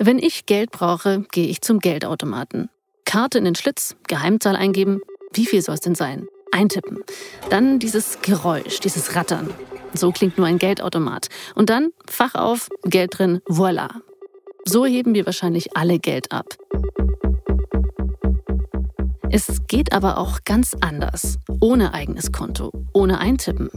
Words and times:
Wenn 0.00 0.20
ich 0.20 0.46
Geld 0.46 0.70
brauche, 0.70 1.24
gehe 1.32 1.48
ich 1.48 1.60
zum 1.60 1.80
Geldautomaten. 1.80 2.70
Karte 3.04 3.38
in 3.38 3.44
den 3.44 3.56
Schlitz, 3.56 3.96
Geheimzahl 4.06 4.54
eingeben. 4.54 5.00
Wie 5.32 5.44
viel 5.44 5.60
soll 5.60 5.74
es 5.74 5.80
denn 5.80 5.96
sein? 5.96 6.28
Eintippen. 6.52 7.02
Dann 7.50 7.80
dieses 7.80 8.20
Geräusch, 8.22 8.78
dieses 8.78 9.16
Rattern. 9.16 9.50
So 9.94 10.12
klingt 10.12 10.38
nur 10.38 10.46
ein 10.46 10.58
Geldautomat. 10.58 11.28
Und 11.56 11.68
dann 11.68 11.90
Fach 12.08 12.36
auf, 12.36 12.68
Geld 12.84 13.18
drin, 13.18 13.40
voilà. 13.48 13.88
So 14.64 14.86
heben 14.86 15.14
wir 15.14 15.26
wahrscheinlich 15.26 15.76
alle 15.76 15.98
Geld 15.98 16.30
ab. 16.30 16.56
Es 19.30 19.66
geht 19.66 19.92
aber 19.92 20.18
auch 20.18 20.44
ganz 20.44 20.76
anders. 20.80 21.38
Ohne 21.60 21.92
eigenes 21.92 22.30
Konto, 22.30 22.70
ohne 22.92 23.18
Eintippen. 23.18 23.68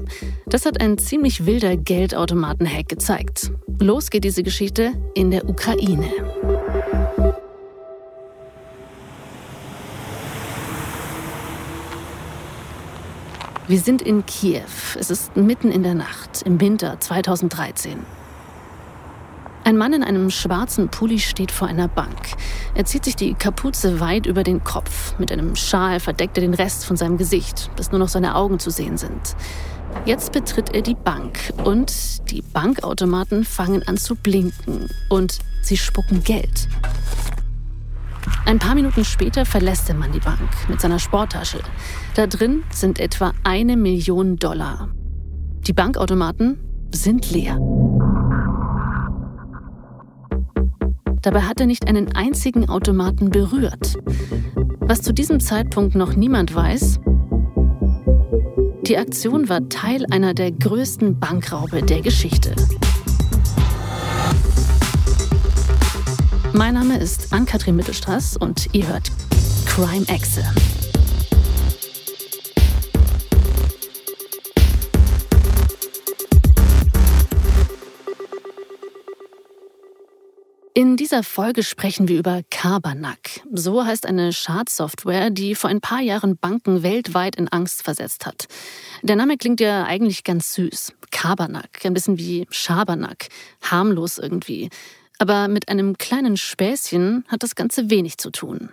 Das 0.46 0.66
hat 0.66 0.80
ein 0.80 0.98
ziemlich 0.98 1.46
wilder 1.46 1.76
Geldautomaten-Hack 1.78 2.88
gezeigt. 2.88 3.52
Los 3.82 4.12
geht 4.12 4.26
diese 4.26 4.44
Geschichte 4.44 4.94
in 5.16 5.32
der 5.32 5.50
Ukraine. 5.50 6.08
Wir 13.68 13.80
sind 13.80 14.04
in 14.04 14.24
Kiew. 14.28 14.62
Es 15.00 15.10
ist 15.10 15.36
mitten 15.36 15.72
in 15.72 15.82
der 15.82 15.96
Nacht, 15.96 16.44
im 16.44 16.62
Winter 16.62 17.00
2013. 17.00 18.21
Ein 19.64 19.78
Mann 19.78 19.94
in 19.94 20.04
einem 20.04 20.32
schwarzen 20.32 20.90
Pulli 20.90 21.20
steht 21.20 21.52
vor 21.52 21.68
einer 21.68 21.88
Bank. 21.88 22.36
Er 22.74 22.86
zieht 22.86 23.06
sich 23.06 23.16
die 23.16 23.36
Kapuze 23.36 24.00
weit 24.00 24.26
über 24.26 24.44
den 24.44 24.64
Kopf. 24.64 25.18
Mit 25.20 25.32
einem 25.32 25.56
Schal 25.56 26.00
verdeckt 26.00 26.38
er 26.38 26.42
den 26.42 26.56
Rest 26.56 26.86
von 26.86 26.98
seinem 26.98 27.18
Gesicht, 27.18 27.70
bis 27.76 27.92
nur 27.92 28.00
noch 28.00 28.08
seine 28.08 28.36
Augen 28.36 28.58
zu 28.58 28.72
sehen 28.72 28.98
sind. 28.98 29.36
Jetzt 30.06 30.32
betritt 30.32 30.74
er 30.74 30.82
die 30.82 30.96
Bank 30.96 31.38
und 31.64 32.32
die 32.32 32.42
Bankautomaten 32.42 33.44
fangen 33.44 33.84
an 33.88 33.98
zu 33.98 34.16
blinken 34.16 34.90
und 35.10 35.40
sie 35.62 35.78
spucken 35.78 36.24
Geld. 36.24 36.68
Ein 38.46 38.58
paar 38.58 38.74
Minuten 38.74 39.06
später 39.06 39.46
verlässt 39.46 39.88
der 39.88 39.96
Mann 39.96 40.12
die 40.12 40.20
Bank 40.20 40.50
mit 40.70 40.82
seiner 40.82 41.00
Sporttasche. 41.00 41.60
Da 42.16 42.26
drin 42.26 42.64
sind 42.72 43.00
etwa 43.00 43.34
eine 43.44 43.78
Million 43.78 44.38
Dollar. 44.38 44.90
Die 45.68 45.74
Bankautomaten 45.74 46.58
sind 46.92 47.30
leer. 47.32 47.60
Dabei 51.22 51.42
hat 51.42 51.60
er 51.60 51.68
nicht 51.68 51.88
einen 51.88 52.16
einzigen 52.16 52.68
Automaten 52.68 53.30
berührt. 53.30 53.96
Was 54.80 55.02
zu 55.02 55.14
diesem 55.14 55.40
Zeitpunkt 55.40 55.94
noch 55.94 56.16
niemand 56.16 56.56
weiß, 56.56 57.00
die 58.88 58.98
Aktion 58.98 59.48
war 59.48 59.70
Teil 59.70 60.06
einer 60.10 60.34
der 60.34 60.52
größten 60.52 61.20
Bankraube 61.20 61.84
der 61.84 62.02
Geschichte. 62.02 62.56
Mein 66.54 66.74
Name 66.74 66.98
ist 66.98 67.32
Ann-Kathrin 67.32 67.76
Mittelstraß 67.76 68.38
und 68.38 68.70
ihr 68.74 68.88
hört 68.88 69.12
Crime 69.66 70.08
Exe. 70.08 70.44
In 80.82 80.98
dieser 80.98 81.22
Folge 81.22 81.62
sprechen 81.62 82.08
wir 82.08 82.18
über 82.18 82.42
Carbanak. 82.50 83.42
So 83.54 83.86
heißt 83.86 84.08
eine 84.08 84.34
Schadsoftware, 84.34 85.30
die 85.30 85.54
vor 85.54 85.70
ein 85.70 85.80
paar 85.80 86.02
Jahren 86.02 86.38
Banken 86.38 86.82
weltweit 86.82 87.36
in 87.36 87.48
Angst 87.50 87.84
versetzt 87.84 88.26
hat. 88.26 88.48
Der 89.04 89.16
Name 89.16 89.38
klingt 89.38 89.60
ja 89.60 89.84
eigentlich 89.84 90.24
ganz 90.24 90.56
süß. 90.56 90.94
Carbanak, 91.12 91.86
ein 91.86 91.94
bisschen 91.94 92.18
wie 92.18 92.48
Schabernack, 92.50 93.28
harmlos 93.62 94.18
irgendwie. 94.18 94.72
Aber 95.20 95.48
mit 95.50 95.70
einem 95.70 96.00
kleinen 96.00 96.36
Späßchen 96.36 97.26
hat 97.28 97.44
das 97.44 97.54
Ganze 97.54 97.92
wenig 97.92 98.18
zu 98.18 98.32
tun. 98.32 98.72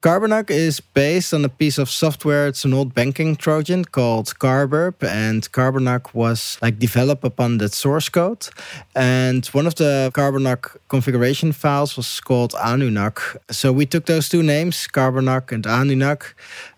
Carbonac 0.00 0.48
is 0.48 0.78
based 0.78 1.34
on 1.34 1.44
a 1.44 1.48
piece 1.48 1.76
of 1.76 1.90
software. 1.90 2.46
It's 2.46 2.64
an 2.64 2.72
old 2.72 2.94
banking 2.94 3.34
Trojan 3.34 3.84
called 3.84 4.32
Carburp, 4.38 5.02
and 5.02 5.50
Carbonac 5.50 6.14
was 6.14 6.56
like 6.62 6.78
developed 6.78 7.24
upon 7.24 7.58
that 7.58 7.72
source 7.74 8.08
code. 8.08 8.48
And 8.94 9.44
one 9.46 9.66
of 9.66 9.74
the 9.74 10.12
Carbonac 10.14 10.70
configuration 10.86 11.50
files 11.50 11.96
was 11.96 12.20
called 12.20 12.52
Anunak. 12.52 13.38
So 13.50 13.72
we 13.72 13.86
took 13.86 14.06
those 14.06 14.28
two 14.28 14.44
names, 14.44 14.86
Carbonac 14.86 15.50
and 15.50 15.64
Anunak. 15.64 16.34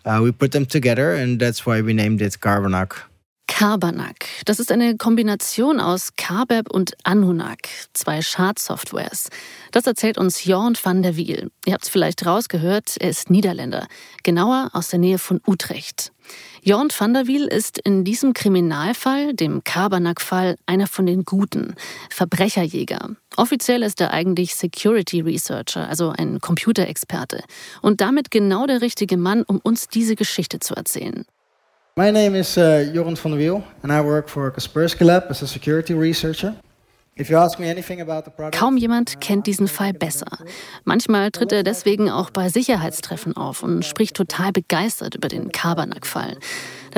Uh, 0.07 0.21
we 0.23 0.33
put 0.33 0.53
them 0.53 0.65
together, 0.65 1.13
and 1.13 1.39
that's 1.39 1.67
why 1.67 1.83
we 1.83 1.93
named 1.93 2.23
it 2.23 2.41
Carbonac. 2.41 3.10
Carbanak. 3.51 4.27
Das 4.45 4.61
ist 4.61 4.71
eine 4.71 4.97
Kombination 4.97 5.81
aus 5.81 6.13
Carbeb 6.17 6.71
und 6.71 6.95
Anunak, 7.03 7.69
zwei 7.93 8.23
Schadsoftwares. 8.23 9.29
Das 9.73 9.87
erzählt 9.87 10.19
uns 10.19 10.45
Jorn 10.45 10.79
van 10.81 11.03
der 11.03 11.17
Wiel. 11.17 11.51
Ihr 11.67 11.75
habt 11.75 11.83
es 11.83 11.91
vielleicht 11.91 12.25
rausgehört, 12.25 12.97
er 13.01 13.11
ist 13.11 13.29
Niederländer, 13.29 13.89
genauer 14.23 14.71
aus 14.73 14.89
der 14.89 15.01
Nähe 15.01 15.19
von 15.19 15.41
Utrecht. 15.47 16.13
Jorn 16.63 16.89
van 16.97 17.13
der 17.13 17.27
Wiel 17.27 17.47
ist 17.47 17.79
in 17.79 18.05
diesem 18.05 18.35
Kriminalfall, 18.35 19.35
dem 19.35 19.65
Carbanak-Fall, 19.65 20.57
einer 20.67 20.87
von 20.87 21.05
den 21.05 21.25
Guten, 21.25 21.75
Verbrecherjäger. 22.09 23.11
Offiziell 23.37 23.83
ist 23.83 24.01
er 24.01 24.13
eigentlich 24.13 24.55
Security 24.55 25.21
Researcher, 25.21 25.89
also 25.89 26.11
ein 26.17 26.41
Computerexperte. 26.41 27.43
Und 27.83 28.01
damit 28.01 28.31
genau 28.31 28.67
der 28.67 28.81
richtige 28.81 29.17
Mann, 29.17 29.43
um 29.43 29.59
uns 29.59 29.89
diese 29.89 30.15
Geschichte 30.15 30.61
zu 30.61 30.75
erzählen. 30.75 31.27
My 31.97 32.11
name 32.11 32.39
is 32.39 32.57
uh, 32.57 32.89
Joran 32.93 33.17
van 33.17 33.33
der 33.33 33.39
Wiel, 33.39 33.63
and 33.83 33.93
I 33.93 34.01
work 34.01 34.29
for 34.29 34.51
Kaspersky 34.51 35.05
Lab 35.05 35.25
as 35.29 35.43
a 35.43 35.47
security 35.47 35.93
researcher. 35.93 36.55
Kaum 38.53 38.77
jemand 38.79 39.21
kennt 39.21 39.47
diesen 39.47 39.69
Fall 39.69 39.93
besser. 39.93 40.27
Manchmal 40.85 41.31
tritt 41.33 41.53
er 41.53 41.63
deswegen 41.63 42.09
auch 42.09 42.31
bei 42.31 42.49
Sicherheitstreffen 42.49 43.37
auf 43.37 43.63
und 43.63 43.85
spricht 43.85 44.17
total 44.17 44.53
begeistert 44.53 45.17
über 45.17 45.29
den 45.29 45.51
Kabernack-Fall. 45.53 46.39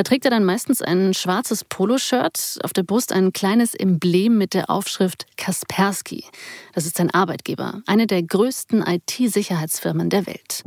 Trägt 0.04 0.24
er 0.24 0.30
dann 0.30 0.44
meistens 0.44 0.82
ein 0.82 1.14
schwarzes 1.14 1.64
Poloshirt, 1.64 2.58
auf 2.62 2.72
der 2.72 2.82
Brust 2.82 3.12
ein 3.12 3.32
kleines 3.32 3.74
Emblem 3.74 4.36
mit 4.36 4.52
der 4.52 4.68
Aufschrift 4.68 5.26
Kaspersky. 5.36 6.24
Das 6.74 6.86
ist 6.86 6.96
sein 6.96 7.10
Arbeitgeber, 7.10 7.82
eine 7.86 8.06
der 8.06 8.22
größten 8.22 8.82
IT-Sicherheitsfirmen 8.82 10.10
der 10.10 10.26
Welt. 10.26 10.62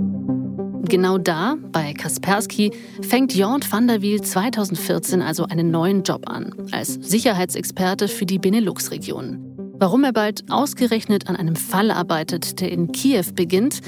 Genau 0.87 1.17
da, 1.17 1.57
bei 1.71 1.93
Kaspersky, 1.93 2.71
fängt 3.01 3.35
Jorn 3.35 3.63
van 3.69 3.87
der 3.87 4.01
Wiel 4.01 4.21
2014 4.21 5.21
also 5.21 5.45
einen 5.45 5.71
neuen 5.71 6.03
Job 6.03 6.29
an, 6.29 6.53
als 6.71 6.93
Sicherheitsexperte 6.93 8.07
für 8.07 8.25
die 8.25 8.39
Benelux-Region. 8.39 9.73
Warum 9.77 10.03
er 10.03 10.13
bald 10.13 10.49
ausgerechnet 10.49 11.27
an 11.27 11.35
einem 11.35 11.55
Fall 11.55 11.91
arbeitet, 11.91 12.61
der 12.61 12.71
in 12.71 12.91
Kiew 12.91 13.25
beginnt, 13.33 13.81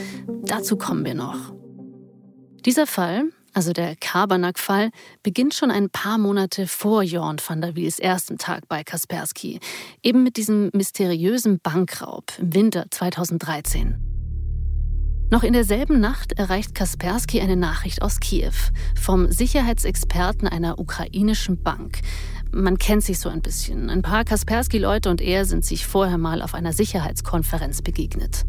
dazu 0.43 0.75
kommen 0.75 1.05
wir 1.05 1.13
noch. 1.13 1.53
Dieser 2.65 2.87
Fall, 2.87 3.29
also 3.53 3.73
der 3.73 3.95
Kabernack-Fall, 3.95 4.91
beginnt 5.23 5.53
schon 5.53 5.71
ein 5.71 5.89
paar 5.89 6.17
Monate 6.17 6.67
vor 6.67 7.03
Jorn 7.03 7.37
van 7.45 7.61
der 7.61 7.75
Wiels 7.75 7.99
ersten 7.99 8.37
Tag 8.37 8.67
bei 8.67 8.83
Kaspersky, 8.83 9.59
eben 10.03 10.23
mit 10.23 10.37
diesem 10.37 10.69
mysteriösen 10.73 11.59
Bankraub 11.61 12.33
im 12.39 12.53
Winter 12.53 12.85
2013. 12.89 14.07
Noch 15.29 15.43
in 15.43 15.51
derselben 15.51 15.99
Nacht 15.99 16.33
erreicht 16.33 16.73
Kaspersky 16.73 17.41
eine 17.41 17.57
Nachricht 17.57 18.01
aus 18.01 18.21
Kiew 18.21 18.53
vom 18.95 19.29
Sicherheitsexperten 19.29 20.47
einer 20.47 20.79
ukrainischen 20.79 21.61
Bank. 21.61 21.99
Man 22.51 22.77
kennt 22.77 23.03
sich 23.03 23.19
so 23.19 23.27
ein 23.27 23.41
bisschen. 23.41 23.89
Ein 23.89 24.03
paar 24.03 24.23
Kaspersky-Leute 24.23 25.09
und 25.09 25.19
er 25.19 25.43
sind 25.43 25.65
sich 25.65 25.85
vorher 25.85 26.17
mal 26.17 26.41
auf 26.41 26.53
einer 26.53 26.71
Sicherheitskonferenz 26.71 27.81
begegnet. 27.81 28.45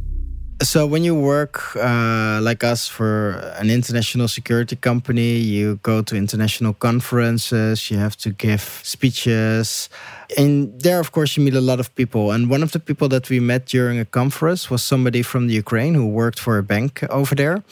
So 0.61 0.89
when 0.89 1.05
you 1.05 1.15
work 1.15 1.77
uh, 1.77 2.41
like 2.43 2.65
us 2.65 2.89
for 2.89 3.31
an 3.61 3.71
international 3.71 4.27
security 4.27 4.75
company, 4.75 5.37
you 5.37 5.77
go 5.85 6.03
to 6.03 6.17
international 6.17 6.75
conferences, 6.75 7.93
you 7.93 7.99
have 7.99 8.17
to 8.19 8.31
give 8.31 8.81
speeches. 8.83 9.89
And 10.37 10.81
there, 10.81 10.99
of 10.99 11.13
course, 11.13 11.37
you 11.37 11.45
meet 11.45 11.55
a 11.55 11.61
lot 11.61 11.79
of 11.79 11.95
people. 11.95 12.33
And 12.33 12.51
one 12.51 12.65
of 12.65 12.73
the 12.73 12.81
people 12.81 13.09
that 13.11 13.31
we 13.31 13.39
met 13.39 13.67
during 13.67 14.01
a 14.01 14.05
conference 14.05 14.69
was 14.69 14.83
somebody 14.83 15.23
from 15.23 15.47
the 15.47 15.55
Ukraine 15.55 15.95
who 15.95 16.09
worked 16.09 16.41
for 16.41 16.59
a 16.59 16.63
bank 16.65 17.05
over 17.09 17.37
there. 17.37 17.63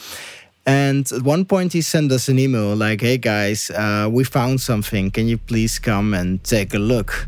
And 0.65 1.11
at 1.11 1.23
one 1.23 1.45
point, 1.45 1.73
he 1.73 1.83
sent 1.83 2.13
us 2.13 2.29
an 2.29 2.39
email 2.39 2.77
like, 2.77 3.01
hey 3.01 3.19
guys, 3.19 3.69
uh, 3.71 4.09
we 4.11 4.23
found 4.23 4.61
something. 4.61 5.11
Can 5.11 5.27
you 5.27 5.39
please 5.39 5.81
come 5.81 6.15
and 6.15 6.43
take 6.45 6.73
a 6.73 6.79
look? 6.79 7.27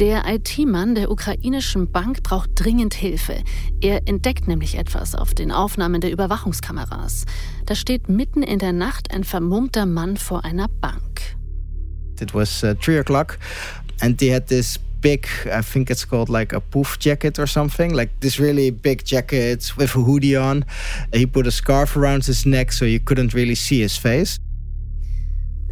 Der 0.00 0.24
IT-Mann 0.26 0.94
der 0.94 1.10
ukrainischen 1.10 1.92
Bank 1.92 2.22
braucht 2.22 2.52
dringend 2.54 2.94
Hilfe. 2.94 3.44
Er 3.82 4.08
entdeckt 4.08 4.48
nämlich 4.48 4.78
etwas 4.78 5.14
auf 5.14 5.34
den 5.34 5.52
Aufnahmen 5.52 6.00
der 6.00 6.10
Überwachungskameras. 6.10 7.26
Da 7.66 7.74
steht 7.74 8.08
mitten 8.08 8.42
in 8.42 8.58
der 8.58 8.72
Nacht 8.72 9.12
ein 9.12 9.24
vermummter 9.24 9.84
Mann 9.84 10.16
vor 10.16 10.42
einer 10.42 10.68
Bank. 10.68 11.36
It 12.18 12.32
was 12.32 12.64
uh, 12.64 12.72
three 12.80 12.98
o'clock, 12.98 13.38
and 14.00 14.16
they 14.16 14.32
had 14.32 14.46
this 14.46 14.78
big, 15.02 15.28
I 15.44 15.60
think 15.60 15.90
it's 15.90 16.08
called 16.08 16.30
like 16.30 16.54
a 16.54 16.60
poof 16.60 16.98
jacket 16.98 17.38
or 17.38 17.46
something, 17.46 17.92
like 17.92 18.10
this 18.20 18.40
really 18.40 18.70
big 18.70 19.04
jacket 19.04 19.76
with 19.76 19.94
a 19.94 20.00
hoodie 20.00 20.38
on. 20.38 20.64
He 21.12 21.26
put 21.26 21.46
a 21.46 21.50
scarf 21.50 21.94
around 21.94 22.24
his 22.24 22.46
neck 22.46 22.72
so 22.72 22.86
you 22.86 23.00
couldn't 23.00 23.34
really 23.34 23.54
see 23.54 23.80
his 23.80 23.98
face. 23.98 24.38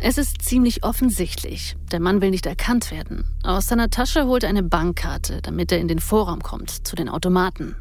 Es 0.00 0.16
ist 0.16 0.42
ziemlich 0.42 0.84
offensichtlich. 0.84 1.74
Der 1.90 1.98
Mann 1.98 2.20
will 2.20 2.30
nicht 2.30 2.46
erkannt 2.46 2.92
werden. 2.92 3.24
Aus 3.42 3.66
seiner 3.66 3.90
Tasche 3.90 4.26
holt 4.26 4.44
er 4.44 4.48
eine 4.48 4.62
Bankkarte, 4.62 5.40
damit 5.42 5.72
er 5.72 5.78
in 5.78 5.88
den 5.88 5.98
Vorraum 5.98 6.40
kommt, 6.40 6.86
zu 6.86 6.94
den 6.94 7.08
Automaten. 7.08 7.74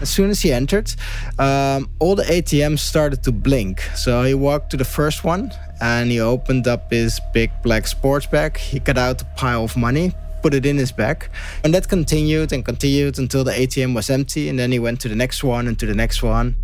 As 0.00 0.12
soon 0.12 0.30
as 0.30 0.40
he 0.40 0.50
entered, 0.50 0.96
um, 1.38 1.88
all 2.00 2.16
the 2.16 2.24
ATMs 2.24 2.80
started 2.80 3.22
to 3.22 3.32
blink. 3.32 3.82
So 3.94 4.24
he 4.24 4.34
walked 4.34 4.70
to 4.70 4.76
the 4.76 4.84
first 4.84 5.24
one 5.24 5.52
and 5.80 6.10
he 6.10 6.20
opened 6.20 6.66
up 6.66 6.90
his 6.90 7.20
big 7.32 7.50
black 7.62 7.86
sports 7.86 8.26
bag. 8.26 8.56
He 8.58 8.80
got 8.80 8.98
out 8.98 9.22
a 9.22 9.26
pile 9.36 9.62
of 9.62 9.76
money, 9.76 10.12
put 10.42 10.54
it 10.54 10.66
in 10.66 10.76
his 10.76 10.90
bag. 10.90 11.28
And 11.62 11.72
that 11.72 11.88
continued 11.88 12.52
and 12.52 12.64
continued 12.64 13.20
until 13.20 13.44
the 13.44 13.52
ATM 13.52 13.94
was 13.94 14.10
empty. 14.10 14.48
And 14.48 14.58
then 14.58 14.72
he 14.72 14.80
went 14.80 15.00
to 15.02 15.08
the 15.08 15.14
next 15.14 15.44
one 15.44 15.68
and 15.68 15.78
to 15.78 15.86
the 15.86 15.94
next 15.94 16.24
one. 16.24 16.56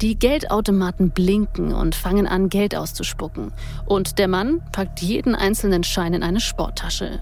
Die 0.00 0.16
Geldautomaten 0.16 1.10
blinken 1.10 1.72
und 1.72 1.96
fangen 1.96 2.28
an, 2.28 2.48
Geld 2.50 2.76
auszuspucken. 2.76 3.52
Und 3.84 4.20
der 4.20 4.28
Mann 4.28 4.62
packt 4.70 5.00
jeden 5.00 5.34
einzelnen 5.34 5.82
Schein 5.82 6.14
in 6.14 6.22
eine 6.22 6.38
Sporttasche. 6.38 7.18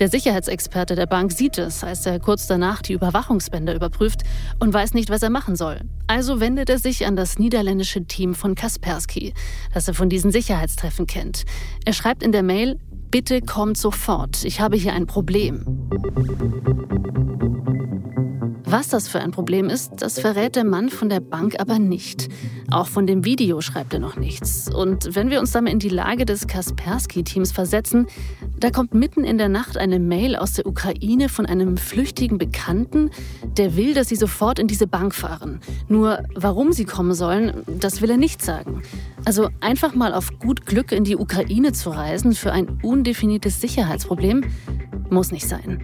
Der 0.00 0.08
Sicherheitsexperte 0.08 0.96
der 0.96 1.06
Bank 1.06 1.30
sieht 1.30 1.56
es, 1.56 1.84
als 1.84 2.04
er 2.04 2.18
kurz 2.18 2.48
danach 2.48 2.82
die 2.82 2.94
Überwachungsbänder 2.94 3.76
überprüft 3.76 4.22
und 4.58 4.74
weiß 4.74 4.94
nicht, 4.94 5.08
was 5.08 5.22
er 5.22 5.30
machen 5.30 5.54
soll. 5.54 5.82
Also 6.08 6.40
wendet 6.40 6.68
er 6.68 6.78
sich 6.78 7.06
an 7.06 7.14
das 7.14 7.38
niederländische 7.38 8.04
Team 8.06 8.34
von 8.34 8.56
Kaspersky, 8.56 9.32
das 9.72 9.86
er 9.86 9.94
von 9.94 10.08
diesen 10.08 10.32
Sicherheitstreffen 10.32 11.06
kennt. 11.06 11.44
Er 11.84 11.92
schreibt 11.92 12.24
in 12.24 12.32
der 12.32 12.42
Mail, 12.42 12.80
bitte 13.12 13.40
kommt 13.40 13.78
sofort, 13.78 14.44
ich 14.44 14.60
habe 14.60 14.76
hier 14.76 14.94
ein 14.94 15.06
Problem. 15.06 15.64
Was 18.78 18.88
das 18.88 19.08
für 19.08 19.20
ein 19.20 19.30
Problem 19.30 19.70
ist, 19.70 20.02
das 20.02 20.20
verrät 20.20 20.54
der 20.54 20.64
Mann 20.64 20.90
von 20.90 21.08
der 21.08 21.20
Bank 21.20 21.58
aber 21.58 21.78
nicht. 21.78 22.28
Auch 22.70 22.88
von 22.88 23.06
dem 23.06 23.24
Video 23.24 23.62
schreibt 23.62 23.94
er 23.94 24.00
noch 24.00 24.16
nichts. 24.16 24.70
Und 24.70 25.14
wenn 25.14 25.30
wir 25.30 25.40
uns 25.40 25.52
damit 25.52 25.72
in 25.72 25.78
die 25.78 25.88
Lage 25.88 26.26
des 26.26 26.46
Kaspersky-Teams 26.46 27.52
versetzen, 27.52 28.06
da 28.60 28.68
kommt 28.68 28.92
mitten 28.92 29.24
in 29.24 29.38
der 29.38 29.48
Nacht 29.48 29.78
eine 29.78 29.98
Mail 29.98 30.36
aus 30.36 30.52
der 30.52 30.66
Ukraine 30.66 31.30
von 31.30 31.46
einem 31.46 31.78
flüchtigen 31.78 32.36
Bekannten, 32.36 33.08
der 33.56 33.76
will, 33.76 33.94
dass 33.94 34.10
sie 34.10 34.16
sofort 34.16 34.58
in 34.58 34.68
diese 34.68 34.86
Bank 34.86 35.14
fahren. 35.14 35.60
Nur 35.88 36.22
warum 36.34 36.72
sie 36.72 36.84
kommen 36.84 37.14
sollen, 37.14 37.62
das 37.80 38.02
will 38.02 38.10
er 38.10 38.18
nicht 38.18 38.42
sagen. 38.42 38.82
Also 39.24 39.48
einfach 39.62 39.94
mal 39.94 40.12
auf 40.12 40.38
gut 40.38 40.66
Glück 40.66 40.92
in 40.92 41.04
die 41.04 41.16
Ukraine 41.16 41.72
zu 41.72 41.88
reisen 41.88 42.34
für 42.34 42.52
ein 42.52 42.78
undefiniertes 42.82 43.58
Sicherheitsproblem, 43.58 44.44
muss 45.08 45.32
nicht 45.32 45.48
sein. 45.48 45.80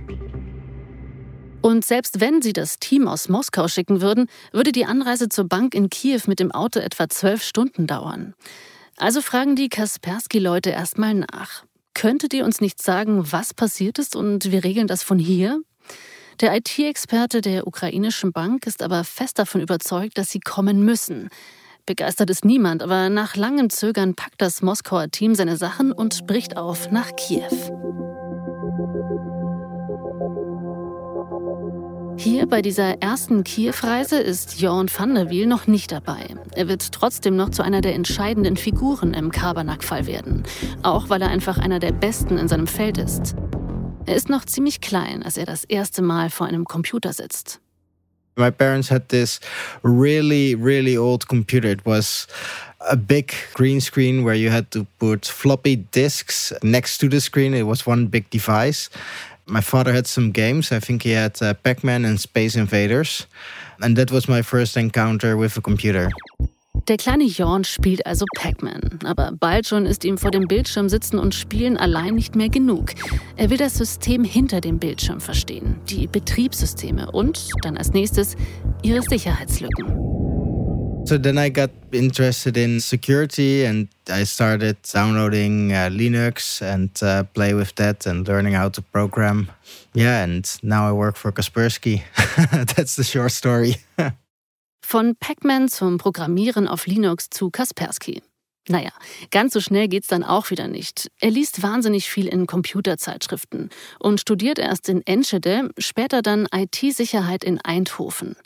Und 1.63 1.85
selbst 1.85 2.21
wenn 2.21 2.43
sie 2.43 2.53
das 2.53 2.79
Team 2.81 3.07
aus 3.07 3.29
Moskau 3.29 3.69
schicken 3.69 4.01
würden, 4.01 4.27
würde 4.51 4.73
die 4.73 4.85
Anreise 4.85 5.29
zur 5.29 5.45
Bank 5.45 5.75
in 5.75 5.91
Kiew 5.91 6.23
mit 6.27 6.41
dem 6.41 6.51
Auto 6.51 6.81
etwa 6.81 7.09
zwölf 7.09 7.45
Stunden 7.45 7.87
dauern. 7.87 8.35
Also 8.97 9.21
fragen 9.21 9.55
die 9.55 9.69
Kaspersky-Leute 9.69 10.71
erstmal 10.71 11.15
nach. 11.15 11.65
Könntet 11.95 12.35
ihr 12.35 12.45
uns 12.45 12.61
nicht 12.61 12.83
sagen, 12.83 13.31
was 13.31 13.55
passiert 13.55 13.99
ist 13.99 14.17
und 14.17 14.51
wir 14.51 14.65
regeln 14.65 14.89
das 14.89 15.05
von 15.05 15.21
hier? 15.21 15.61
Der 16.41 16.57
IT-Experte 16.57 17.41
der 17.41 17.67
ukrainischen 17.67 18.33
Bank 18.33 18.67
ist 18.67 18.83
aber 18.83 19.05
fest 19.05 19.39
davon 19.39 19.61
überzeugt, 19.61 20.19
dass 20.19 20.31
sie 20.31 20.41
kommen 20.41 20.85
müssen. 20.85 21.29
Begeistert 21.87 22.31
ist 22.31 22.45
niemand, 22.45 22.83
aber 22.83 23.09
nach 23.09 23.37
langem 23.37 23.71
Zögern 23.71 24.15
packt 24.15 24.41
das 24.41 24.63
Moskauer 24.63 25.11
Team 25.11 25.35
seine 25.35 25.57
Sachen 25.57 25.93
und 25.93 26.27
bricht 26.27 26.57
auf 26.57 26.91
nach 26.91 27.15
Kiew. 27.17 28.12
Hier 32.17 32.47
bei 32.47 32.63
dieser 32.63 33.03
ersten 33.03 33.43
Kiew-Reise 33.43 34.19
ist 34.19 34.61
Jorn 34.61 34.89
van 34.95 35.15
der 35.15 35.31
Wiel 35.31 35.47
noch 35.47 35.67
nicht 35.67 35.91
dabei. 35.93 36.37
Er 36.55 36.69
wird 36.69 36.93
trotzdem 36.93 37.37
noch 37.37 37.51
zu 37.51 37.63
einer 37.63 37.81
der 37.81 37.95
entscheidenden 37.95 38.57
Figuren 38.57 39.15
im 39.15 39.33
Kabernack-Fall 39.33 40.07
werden. 40.07 40.45
Auch 40.83 41.09
weil 41.09 41.23
er 41.23 41.29
einfach 41.29 41.59
einer 41.59 41.79
der 41.79 41.93
Besten 41.93 42.39
in 42.39 42.49
seinem 42.49 42.67
Feld 42.67 42.99
ist. 42.99 43.35
Er 44.07 44.15
ist 44.15 44.29
noch 44.29 44.45
ziemlich 44.45 44.81
klein, 44.81 45.23
als 45.23 45.37
er 45.37 45.47
das 45.47 45.65
erste 45.65 46.03
Mal 46.03 46.31
vor 46.31 46.47
einem 46.47 46.65
Computer 46.65 47.13
sitzt. 47.13 47.61
My 48.37 48.51
parents 48.51 48.91
had 48.91 49.11
this 49.11 49.41
really, 49.83 50.55
really 50.55 50.97
old 50.97 51.29
computer. 51.29 51.69
It 51.69 51.85
was 51.85 52.27
a 52.81 52.97
big 52.97 53.35
green 53.53 53.81
screen 53.81 54.25
where 54.25 54.35
you 54.35 54.51
had 54.51 54.71
to 54.71 54.87
put 54.99 55.27
floppy 55.27 55.77
disks 55.77 56.55
next 56.63 56.99
to 56.99 57.09
the 57.11 57.21
screen. 57.21 57.53
It 57.53 57.67
was 57.67 57.87
one 57.87 58.09
big 58.09 58.31
device. 58.31 58.89
My 59.47 59.61
father 59.61 59.93
had 59.93 60.07
some 60.07 60.33
games. 60.33 60.73
I 60.73 60.81
think 60.81 61.03
he 61.03 61.13
had 61.13 61.41
uh, 61.43 61.55
Pac 61.55 61.83
Man 61.83 62.05
and 62.05 62.21
Space 62.21 62.57
Invaders. 62.57 63.27
And 63.81 63.97
that 63.97 64.11
was 64.11 64.29
my 64.29 64.43
first 64.43 64.77
encounter 64.77 65.37
with 65.37 65.57
a 65.57 65.61
computer. 65.61 66.11
Der 66.89 66.97
kleine 66.97 67.25
Jorn 67.25 67.65
spielt 67.65 68.07
also 68.07 68.25
Pac-Man, 68.35 69.01
aber 69.05 69.31
bald 69.39 69.69
schon 69.69 69.87
ist 69.87 70.05
ihm 70.05 70.19
vor 70.19 70.33
dem 70.33 70.49
Bildschirm 70.49 70.89
sitzen 70.89 71.19
und 71.19 71.35
spielen 71.35 71.77
allein 71.77 72.15
nicht 72.15 72.35
mehr 72.35 72.49
genug. 72.49 72.91
Er 73.37 73.51
will 73.51 73.59
das 73.59 73.75
System 73.75 74.25
hinter 74.25 74.61
dem 74.61 74.79
Bildschirm 74.79 75.21
verstehen, 75.21 75.77
die 75.89 76.09
Betriebssysteme 76.09 77.13
und 77.13 77.51
dann 77.63 77.77
als 77.77 77.93
nächstes 77.93 78.37
ihre 78.83 79.03
Sicherheitslücken. 79.03 80.32
So 81.05 81.19
then 81.19 81.37
I 81.37 81.49
got 81.49 81.71
interested 81.93 82.57
in 82.57 82.81
security 82.81 83.65
and 83.65 83.89
I 84.09 84.25
started 84.25 84.77
downloading 84.83 85.73
uh, 85.73 85.91
Linux 85.91 86.63
and 86.63 86.91
uh, 87.03 87.25
play 87.35 87.55
with 87.55 87.75
that 87.75 88.07
and 88.07 88.27
learning 88.27 88.55
how 88.55 88.69
to 88.71 88.83
program. 88.83 89.51
Yeah, 89.95 90.23
and 90.23 90.47
now 90.63 90.89
I 90.89 90.93
work 90.93 91.17
for 91.17 91.33
Kaspersky. 91.33 92.03
That's 92.77 92.97
the 92.97 93.05
short 93.05 93.33
story. 93.33 93.77
Von 94.85 95.15
Pac-Man 95.17 95.69
zum 95.69 95.99
Programmieren 95.99 96.69
auf 96.69 96.87
Linux 96.87 97.29
zu 97.31 97.51
Kaspersky. 97.51 98.23
Naja, 98.69 98.91
ganz 99.33 99.55
so 99.55 99.61
schnell 99.61 99.89
geht's 99.89 100.07
dann 100.07 100.23
auch 100.23 100.51
wieder 100.51 100.69
nicht. 100.69 101.11
Er 101.21 101.33
liest 101.33 101.65
wahnsinnig 101.65 102.09
viel 102.09 102.29
in 102.29 102.47
Computerzeitschriften 102.47 103.71
und 103.99 104.21
studiert 104.21 104.61
erst 104.61 104.89
in 104.89 105.05
Enschede, 105.05 105.71
später 105.79 106.23
dann 106.23 106.47
IT-Sicherheit 106.55 107.43
in 107.43 107.61
Eindhoven. 107.61 108.37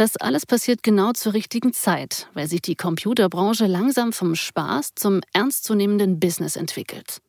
Das 0.00 0.16
alles 0.16 0.46
passiert 0.46 0.82
genau 0.82 1.12
zur 1.12 1.34
richtigen 1.34 1.74
Zeit, 1.74 2.26
weil 2.32 2.48
sich 2.48 2.62
die 2.62 2.74
Computerbranche 2.74 3.66
langsam 3.66 4.14
vom 4.14 4.34
Spaß 4.34 4.92
zum 4.94 5.20
ernstzunehmenden 5.34 6.18
Business 6.18 6.56
entwickelt. 6.56 7.20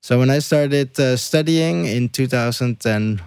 So 0.00 0.16
when 0.16 0.30
I 0.30 0.40
started 0.40 0.96
uh, 1.00 1.16
studying 1.16 1.86
in 1.86 2.12
2001, 2.12 3.20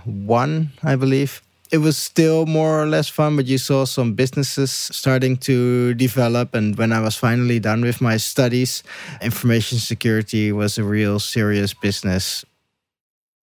I 0.85 0.95
believe, 0.95 1.41
it 1.69 1.79
was 1.83 1.97
still 1.97 2.45
more 2.45 2.81
or 2.81 2.85
less 2.85 3.09
fun, 3.09 3.35
but 3.35 3.45
you 3.45 3.57
saw 3.57 3.85
some 3.85 4.15
businesses 4.15 4.71
starting 4.71 5.37
to 5.41 5.93
develop. 5.93 6.55
And 6.55 6.77
when 6.77 6.93
I 6.93 7.01
was 7.01 7.17
finally 7.17 7.59
done 7.59 7.81
with 7.81 7.99
my 7.99 8.15
studies, 8.15 8.83
information 9.21 9.79
security 9.79 10.53
was 10.53 10.77
a 10.77 10.83
real 10.85 11.19
serious 11.19 11.73
business. 11.73 12.45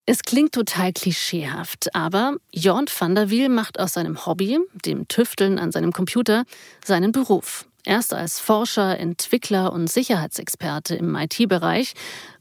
Es 0.04 0.22
klingt 0.22 0.52
total 0.52 0.92
klischeehaft, 0.92 1.94
aber 1.94 2.36
Jorn 2.52 2.86
van 2.86 3.14
der 3.14 3.30
Wiel 3.30 3.48
macht 3.48 3.78
aus 3.78 3.92
seinem 3.92 4.26
Hobby, 4.26 4.58
dem 4.84 5.06
Tüfteln 5.06 5.60
an 5.60 5.70
seinem 5.70 5.92
Computer, 5.92 6.44
seinen 6.84 7.12
Beruf. 7.12 7.66
Erst 7.84 8.12
als 8.12 8.40
Forscher, 8.40 8.98
Entwickler 8.98 9.72
und 9.72 9.88
Sicherheitsexperte 9.88 10.96
im 10.96 11.14
IT-Bereich 11.14 11.92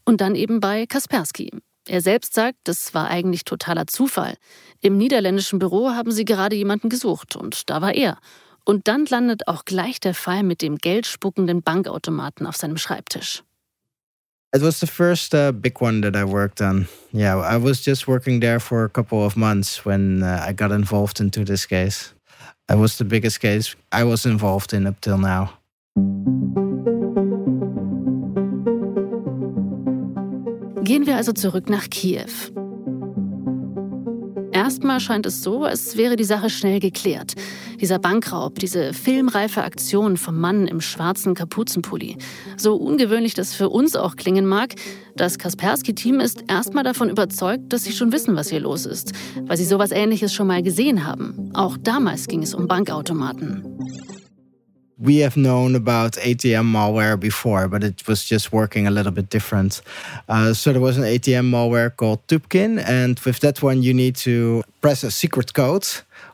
und 0.06 0.22
dann 0.22 0.34
eben 0.34 0.60
bei 0.60 0.88
Kaspersky. 0.88 1.52
Er 1.88 2.02
selbst 2.02 2.34
sagt, 2.34 2.58
das 2.64 2.96
war 2.96 3.08
eigentlich 3.10 3.44
totaler 3.44 3.86
Zufall. 3.86 4.38
Im 4.82 4.98
niederländischen 4.98 5.60
Büro 5.60 5.92
haben 5.92 6.12
sie 6.12 6.26
gerade 6.26 6.56
jemanden 6.56 6.90
gesucht 6.90 7.36
und 7.36 7.70
da 7.70 7.82
war 7.82 7.94
er. 7.94 8.18
Und 8.66 8.88
dann 8.88 9.06
landet 9.06 9.48
auch 9.48 9.66
gleich 9.66 10.00
der 10.00 10.16
Fall 10.16 10.42
mit 10.42 10.64
dem 10.64 10.78
geldspuckenden 10.78 11.62
Bankautomaten 11.62 12.48
auf 12.48 12.56
seinem 12.56 12.78
Schreibtisch. 12.78 13.44
It 14.54 14.62
was 14.62 14.82
the 14.82 14.88
first 14.88 15.34
uh, 15.34 15.54
big 15.54 15.80
one 15.80 16.02
that 16.02 16.14
I 16.14 16.26
worked 16.26 16.62
on. 16.62 16.88
Yeah, 17.14 17.38
I 17.38 17.56
was 17.56 17.80
just 17.82 18.06
working 18.06 18.42
there 18.42 18.60
for 18.60 18.84
a 18.84 18.90
couple 18.90 19.26
of 19.26 19.38
months 19.38 19.86
when 19.86 20.24
uh, 20.24 20.44
I 20.46 20.52
got 20.52 20.72
involved 20.72 21.22
into 21.22 21.46
this 21.46 21.66
case. 21.66 22.14
It 22.70 22.78
was 22.78 22.98
the 22.98 23.06
biggest 23.06 23.40
case 23.40 23.76
I 23.94 24.04
was 24.04 24.26
involved 24.26 24.74
in 24.74 24.88
up 24.88 25.00
till 25.00 25.18
now. 25.18 25.54
Gehen 30.84 31.06
wir 31.06 31.16
also 31.16 31.32
zurück 31.32 31.70
nach 31.70 31.88
Kiew. 31.90 32.26
Erstmal 34.62 35.00
scheint 35.00 35.26
es 35.26 35.42
so, 35.42 35.64
als 35.64 35.98
wäre 35.98 36.16
die 36.16 36.24
Sache 36.24 36.52
schnell 36.52 36.80
geklärt. 36.80 37.34
Dieser 37.80 37.98
Bankraub, 37.98 38.60
diese 38.60 38.94
filmreife 38.94 39.64
Aktion 39.64 40.18
vom 40.18 40.40
Mann 40.40 40.68
im 40.68 40.82
schwarzen 40.82 41.34
Kapuzenpulli. 41.34 42.20
So 42.58 42.76
ungewöhnlich 42.76 43.34
das 43.34 43.56
für 43.56 43.70
uns 43.70 43.96
auch 43.96 44.18
klingen 44.18 44.46
mag, 44.46 44.76
das 45.16 45.40
Kaspersky-Team 45.40 46.20
ist 46.20 46.44
erstmal 46.48 46.84
davon 46.84 47.10
überzeugt, 47.10 47.74
dass 47.74 47.86
sie 47.86 47.92
schon 47.92 48.12
wissen, 48.12 48.36
was 48.36 48.52
hier 48.52 48.60
los 48.60 48.86
ist, 48.86 49.14
weil 49.48 49.58
sie 49.58 49.66
sowas 49.66 49.90
ähnliches 49.90 50.32
schon 50.32 50.46
mal 50.46 50.62
gesehen 50.62 51.08
haben. 51.08 51.50
Auch 51.56 51.76
damals 51.78 52.28
ging 52.28 52.44
es 52.44 52.54
um 52.54 52.68
Bankautomaten. 52.68 53.66
We 55.02 55.18
have 55.18 55.36
known 55.36 55.76
about 55.76 56.14
ATM 56.14 56.72
malware 56.72 57.20
before, 57.20 57.68
but 57.68 57.84
it 57.84 58.08
was 58.08 58.24
just 58.24 58.54
working 58.54 58.86
a 58.86 58.92
little 58.92 59.12
bit 59.12 59.30
different. 59.30 59.82
Uh, 60.30 60.54
so 60.54 60.72
there 60.72 60.82
was 60.82 60.98
an 60.98 61.04
ATM 61.04 61.50
malware 61.50 61.96
called 61.96 62.20
Tupkin, 62.28 62.78
and 62.78 63.20
with 63.22 63.40
that 63.40 63.64
one, 63.64 63.82
you 63.82 63.94
need 63.94 64.16
to 64.18 64.64
press 64.80 65.04
a 65.04 65.10
secret 65.10 65.54
code 65.54 65.88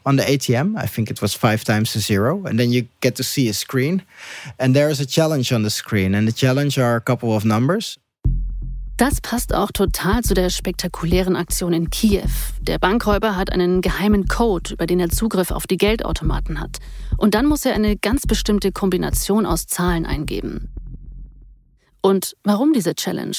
on 0.06 0.18
the 0.18 0.24
ATM. 0.24 0.78
I 0.78 0.86
think 0.86 1.10
it 1.10 1.22
was 1.22 1.34
five 1.34 1.64
times 1.64 1.96
a 1.96 2.00
zero, 2.00 2.46
and 2.46 2.60
then 2.60 2.72
you 2.72 2.88
get 3.00 3.16
to 3.16 3.24
see 3.24 3.48
a 3.48 3.54
screen. 3.54 4.04
And 4.60 4.76
there 4.76 4.90
is 4.90 5.00
a 5.00 5.06
challenge 5.06 5.54
on 5.54 5.64
the 5.64 5.70
screen, 5.70 6.14
and 6.14 6.28
the 6.28 6.34
challenge 6.34 6.78
are 6.78 6.98
a 6.98 7.02
couple 7.02 7.34
of 7.34 7.46
numbers. 7.46 7.98
Das 8.98 9.22
passt 9.22 9.54
auch 9.54 9.72
total 9.72 10.24
zu 10.24 10.34
der 10.34 10.50
spektakulären 10.50 11.36
Aktion 11.36 11.72
in 11.72 11.92
Kiew. 11.92 12.28
Der 12.62 12.80
Bankräuber 12.80 13.36
hat 13.36 13.52
einen 13.52 13.82
geheimen 13.82 14.28
Code, 14.28 14.74
über 14.74 14.88
den 14.88 15.00
er 15.00 15.10
Zugriff 15.10 15.52
auf 15.52 15.68
die 15.68 15.78
Geldautomaten 15.78 16.60
hat. 16.60 16.80
Und 17.18 17.34
dann 17.36 17.46
muss 17.46 17.66
er 17.66 17.74
eine 17.74 17.98
ganz 17.98 18.24
bestimmte 18.28 18.72
Kombination 18.72 19.46
aus 19.46 19.68
Zahlen 19.68 20.06
eingeben. 20.06 20.70
Und 22.02 22.38
warum 22.44 22.74
diese 22.74 22.96
Challenge? 22.96 23.36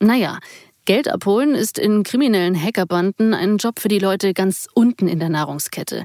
Naja, 0.00 0.38
Geld 0.86 1.08
abholen 1.08 1.54
ist 1.54 1.78
in 1.78 2.02
kriminellen 2.02 2.60
Hackerbanden 2.60 3.34
ein 3.34 3.58
Job 3.58 3.78
für 3.78 3.88
die 3.88 3.98
Leute 3.98 4.32
ganz 4.32 4.66
unten 4.74 5.08
in 5.08 5.18
der 5.18 5.28
Nahrungskette. 5.28 6.04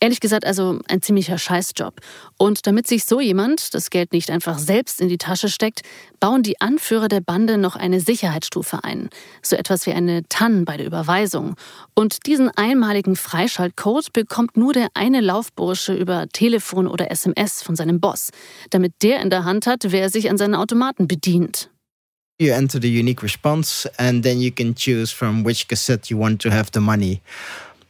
Ehrlich 0.00 0.20
gesagt 0.20 0.44
also 0.44 0.80
ein 0.88 1.00
ziemlicher 1.00 1.38
Scheißjob. 1.38 2.00
Und 2.36 2.66
damit 2.66 2.86
sich 2.86 3.04
so 3.04 3.20
jemand 3.20 3.72
das 3.72 3.88
Geld 3.88 4.12
nicht 4.12 4.30
einfach 4.30 4.58
selbst 4.58 5.00
in 5.00 5.08
die 5.08 5.16
Tasche 5.16 5.48
steckt, 5.48 5.82
bauen 6.18 6.42
die 6.42 6.60
Anführer 6.60 7.08
der 7.08 7.20
Bande 7.20 7.56
noch 7.56 7.76
eine 7.76 8.00
Sicherheitsstufe 8.00 8.82
ein. 8.82 9.10
So 9.42 9.56
etwas 9.56 9.86
wie 9.86 9.92
eine 9.92 10.24
TAN 10.28 10.64
bei 10.64 10.76
der 10.76 10.86
Überweisung. 10.86 11.54
Und 11.94 12.26
diesen 12.26 12.50
einmaligen 12.50 13.16
Freischaltcode 13.16 14.12
bekommt 14.12 14.56
nur 14.56 14.72
der 14.72 14.88
eine 14.94 15.20
Laufbursche 15.20 15.94
über 15.94 16.26
Telefon 16.32 16.88
oder 16.88 17.10
SMS 17.10 17.62
von 17.62 17.76
seinem 17.76 18.00
Boss, 18.00 18.30
damit 18.70 18.92
der 19.02 19.20
in 19.20 19.30
der 19.30 19.44
Hand 19.44 19.66
hat, 19.66 19.84
wer 19.92 20.10
sich 20.10 20.28
an 20.28 20.36
seinen 20.36 20.56
Automaten 20.56 21.06
bedient. 21.06 21.70
You 22.38 22.52
enter 22.52 22.78
the 22.78 22.90
unique 22.90 23.22
response, 23.22 23.86
and 23.98 24.22
then 24.22 24.40
you 24.40 24.52
can 24.52 24.74
choose 24.74 25.10
from 25.10 25.42
which 25.42 25.68
cassette 25.68 26.10
you 26.10 26.18
want 26.18 26.38
to 26.42 26.50
have 26.50 26.70
the 26.70 26.82
money. 26.82 27.22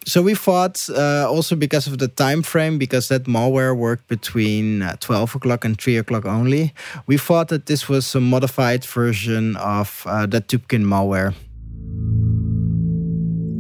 So 0.07 0.23
we 0.23 0.37
thought, 0.37 0.89
uh, 0.89 1.27
also 1.29 1.57
because 1.57 1.89
of 1.89 1.99
the 1.99 2.07
time 2.07 2.45
frame, 2.45 2.79
because 2.79 3.09
that 3.09 3.25
malware 3.25 3.77
worked 3.77 4.07
between 4.07 4.83
uh, 4.83 4.95
12 5.01 5.35
o'clock 5.35 5.65
and 5.65 5.77
3 5.77 5.97
o'clock 5.97 6.27
only, 6.27 6.73
we 7.09 7.19
thought 7.19 7.49
that 7.49 7.67
this 7.67 7.89
was 7.89 8.15
a 8.15 8.21
modified 8.21 8.85
version 8.85 9.57
of 9.57 10.05
uh, 10.07 10.27
the 10.27 10.41
Tupkin 10.41 10.85
malware. 10.85 11.35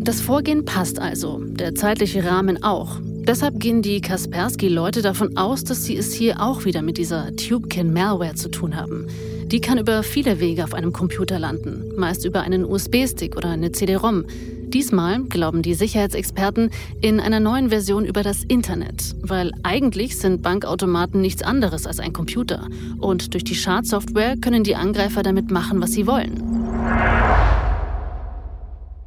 Das 0.04 0.20
Vorgehen 0.20 0.64
passt 0.64 1.00
also, 1.00 1.40
der 1.40 1.74
zeitliche 1.74 2.24
Rahmen 2.24 2.62
auch. 2.62 3.00
Deshalb 3.26 3.58
gehen 3.58 3.82
die 3.82 4.00
Kaspersky-Leute 4.00 5.02
davon 5.02 5.36
aus, 5.36 5.64
dass 5.64 5.84
sie 5.84 5.96
es 5.96 6.14
hier 6.14 6.40
auch 6.40 6.64
wieder 6.64 6.82
mit 6.82 6.96
dieser 6.96 7.34
Tubekin-Malware 7.34 8.36
zu 8.36 8.52
tun 8.52 8.76
haben. 8.76 9.08
Die 9.52 9.60
kann 9.60 9.78
über 9.78 10.02
viele 10.02 10.40
Wege 10.40 10.64
auf 10.64 10.74
einem 10.74 10.92
Computer 10.92 11.38
landen, 11.38 11.94
meist 11.96 12.24
über 12.24 12.40
einen 12.40 12.64
USB-Stick 12.64 13.36
oder 13.36 13.50
eine 13.50 13.70
CD-ROM. 13.70 14.24
Diesmal, 14.70 15.22
glauben 15.22 15.62
die 15.62 15.74
Sicherheitsexperten, 15.74 16.70
in 17.00 17.20
einer 17.20 17.38
neuen 17.38 17.68
Version 17.68 18.04
über 18.04 18.24
das 18.24 18.42
Internet, 18.42 19.14
weil 19.22 19.52
eigentlich 19.62 20.18
sind 20.18 20.42
Bankautomaten 20.42 21.20
nichts 21.20 21.44
anderes 21.44 21.86
als 21.86 22.00
ein 22.00 22.12
Computer. 22.12 22.66
Und 22.98 23.34
durch 23.34 23.44
die 23.44 23.54
Schadsoftware 23.54 24.36
können 24.36 24.64
die 24.64 24.74
Angreifer 24.74 25.22
damit 25.22 25.52
machen, 25.52 25.80
was 25.80 25.92
sie 25.92 26.08
wollen. 26.08 26.42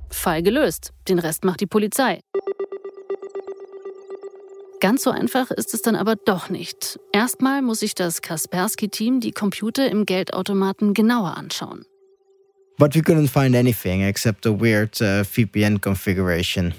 Fall 0.09 0.41
gelöst. 0.41 0.93
Den 1.09 1.19
Rest 1.19 1.43
macht 1.43 1.59
die 1.59 1.67
Polizei. 1.67 2.21
Ganz 4.81 5.03
so 5.03 5.09
einfach 5.09 5.51
ist 5.51 5.73
es 5.73 5.81
dann 5.81 5.95
aber 5.97 6.15
doch 6.15 6.49
nicht. 6.49 6.99
Erstmal 7.11 7.61
muss 7.61 7.81
sich 7.81 7.95
das 7.95 8.21
Kaspersky-Team 8.21 9.19
die 9.19 9.33
Computer 9.33 9.89
im 9.89 10.05
Geldautomaten 10.05 10.93
genauer 10.93 11.35
anschauen. 11.35 11.85
But 12.77 12.95
we 12.95 13.01
couldn't 13.01 13.27
find 13.27 13.57
anything 13.57 14.01
except 14.03 14.47
a 14.47 14.51
weird 14.51 15.01
uh, 15.01 15.25
VPN 15.25 15.81
configuration. 15.81 16.73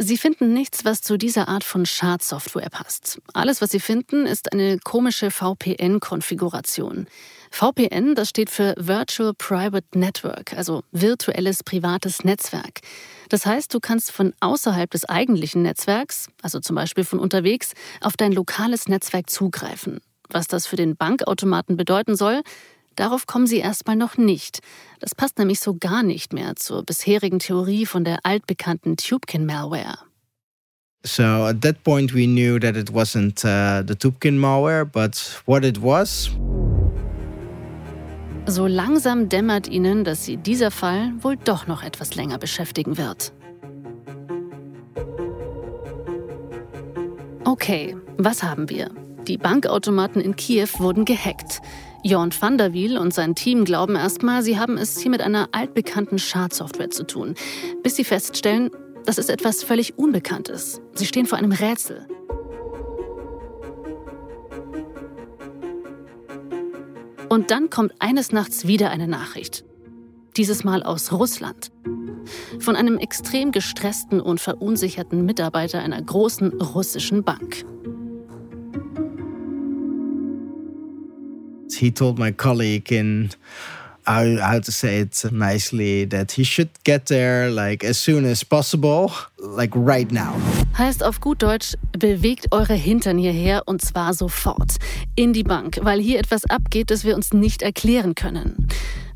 Sie 0.00 0.16
finden 0.16 0.52
nichts, 0.52 0.84
was 0.84 1.00
zu 1.00 1.16
dieser 1.16 1.48
Art 1.48 1.64
von 1.64 1.84
Schadsoftware 1.84 2.70
passt. 2.70 3.20
Alles, 3.34 3.60
was 3.60 3.70
Sie 3.70 3.80
finden, 3.80 4.26
ist 4.26 4.52
eine 4.52 4.78
komische 4.78 5.32
VPN-Konfiguration. 5.32 7.08
VPN, 7.50 8.14
das 8.14 8.28
steht 8.28 8.48
für 8.48 8.74
Virtual 8.78 9.34
Private 9.34 9.98
Network, 9.98 10.52
also 10.52 10.84
virtuelles 10.92 11.64
privates 11.64 12.22
Netzwerk. 12.22 12.80
Das 13.28 13.44
heißt, 13.44 13.74
du 13.74 13.80
kannst 13.80 14.12
von 14.12 14.34
außerhalb 14.38 14.88
des 14.88 15.04
eigentlichen 15.04 15.62
Netzwerks, 15.62 16.28
also 16.42 16.60
zum 16.60 16.76
Beispiel 16.76 17.02
von 17.02 17.18
unterwegs, 17.18 17.72
auf 18.00 18.16
dein 18.16 18.30
lokales 18.30 18.86
Netzwerk 18.86 19.28
zugreifen. 19.28 19.98
Was 20.30 20.46
das 20.46 20.68
für 20.68 20.76
den 20.76 20.96
Bankautomaten 20.96 21.76
bedeuten 21.76 22.14
soll, 22.14 22.42
darauf 22.98 23.26
kommen 23.26 23.46
sie 23.46 23.58
erstmal 23.58 23.96
noch 23.96 24.16
nicht. 24.16 24.60
Das 25.00 25.14
passt 25.14 25.38
nämlich 25.38 25.60
so 25.60 25.74
gar 25.74 26.02
nicht 26.02 26.32
mehr 26.32 26.56
zur 26.56 26.82
bisherigen 26.84 27.38
Theorie 27.38 27.86
von 27.86 28.04
der 28.04 28.18
altbekannten 28.24 28.96
Tubekin-Malware. 28.96 29.98
So 31.04 31.22
at 31.22 31.62
that 31.62 31.84
point 31.84 32.12
we 32.12 32.26
knew 32.26 32.58
that 32.58 32.76
it 32.76 32.92
wasn't 32.92 33.44
uh, 33.44 33.82
the 33.86 33.94
Tubkin 33.94 34.38
malware, 34.38 34.84
but 34.84 35.42
what 35.46 35.64
it 35.64 35.80
was. 35.80 36.30
So 38.46 38.66
langsam 38.66 39.28
dämmert 39.28 39.68
ihnen, 39.68 40.04
dass 40.04 40.24
sie 40.24 40.38
dieser 40.38 40.70
Fall 40.70 41.12
wohl 41.20 41.36
doch 41.36 41.66
noch 41.66 41.82
etwas 41.82 42.14
länger 42.14 42.38
beschäftigen 42.38 42.96
wird. 42.96 43.32
Okay, 47.44 47.96
was 48.16 48.42
haben 48.42 48.68
wir? 48.68 48.90
Die 49.26 49.36
Bankautomaten 49.36 50.20
in 50.20 50.34
Kiew 50.36 50.68
wurden 50.78 51.04
gehackt. 51.04 51.60
Jorn 52.04 52.32
van 52.38 52.58
der 52.58 52.72
Wiel 52.72 52.96
und 52.96 53.12
sein 53.12 53.34
Team 53.34 53.64
glauben 53.64 53.96
erstmal, 53.96 54.42
sie 54.42 54.58
haben 54.58 54.78
es 54.78 54.98
hier 54.98 55.10
mit 55.10 55.20
einer 55.20 55.48
altbekannten 55.52 56.18
Schadsoftware 56.18 56.90
zu 56.90 57.04
tun, 57.04 57.34
bis 57.82 57.96
sie 57.96 58.04
feststellen, 58.04 58.70
das 59.04 59.18
ist 59.18 59.30
etwas 59.30 59.62
völlig 59.62 59.98
Unbekanntes. 59.98 60.80
Sie 60.94 61.06
stehen 61.06 61.26
vor 61.26 61.38
einem 61.38 61.52
Rätsel. 61.52 62.06
Und 67.28 67.50
dann 67.50 67.68
kommt 67.70 67.92
eines 67.98 68.32
Nachts 68.32 68.66
wieder 68.66 68.90
eine 68.90 69.08
Nachricht. 69.08 69.64
Dieses 70.36 70.64
Mal 70.64 70.82
aus 70.82 71.12
Russland. 71.12 71.70
Von 72.58 72.76
einem 72.76 72.98
extrem 72.98 73.52
gestressten 73.52 74.20
und 74.20 74.40
verunsicherten 74.40 75.24
Mitarbeiter 75.24 75.80
einer 75.80 76.00
großen 76.00 76.52
russischen 76.60 77.24
Bank. 77.24 77.64
He 81.78 81.90
told 81.90 82.18
my 82.18 82.32
colleague 82.32 82.90
in 82.92 83.30
how, 84.08 84.24
how 84.40 84.58
to 84.58 84.72
say 84.72 85.00
it 85.00 85.24
nicely 85.30 86.06
that 86.06 86.32
he 86.32 86.44
should 86.44 86.70
get 86.84 87.06
there 87.06 87.50
like 87.50 87.84
as 87.84 87.98
soon 87.98 88.24
as 88.24 88.42
possible, 88.42 89.12
like 89.38 89.74
right 89.74 90.10
now. 90.10 90.34
Heißt 90.76 91.02
auf 91.02 91.20
gut 91.20 91.42
Deutsch, 91.42 91.74
bewegt 91.98 92.52
eure 92.52 92.74
Hintern 92.74 93.18
hierher 93.18 93.62
und 93.66 93.82
zwar 93.82 94.14
sofort 94.14 94.76
in 95.14 95.32
die 95.32 95.42
Bank, 95.42 95.78
weil 95.82 96.00
hier 96.00 96.18
etwas 96.18 96.44
abgeht, 96.48 96.90
das 96.90 97.04
wir 97.04 97.14
uns 97.14 97.32
nicht 97.32 97.62
erklären 97.62 98.14
können. 98.14 98.68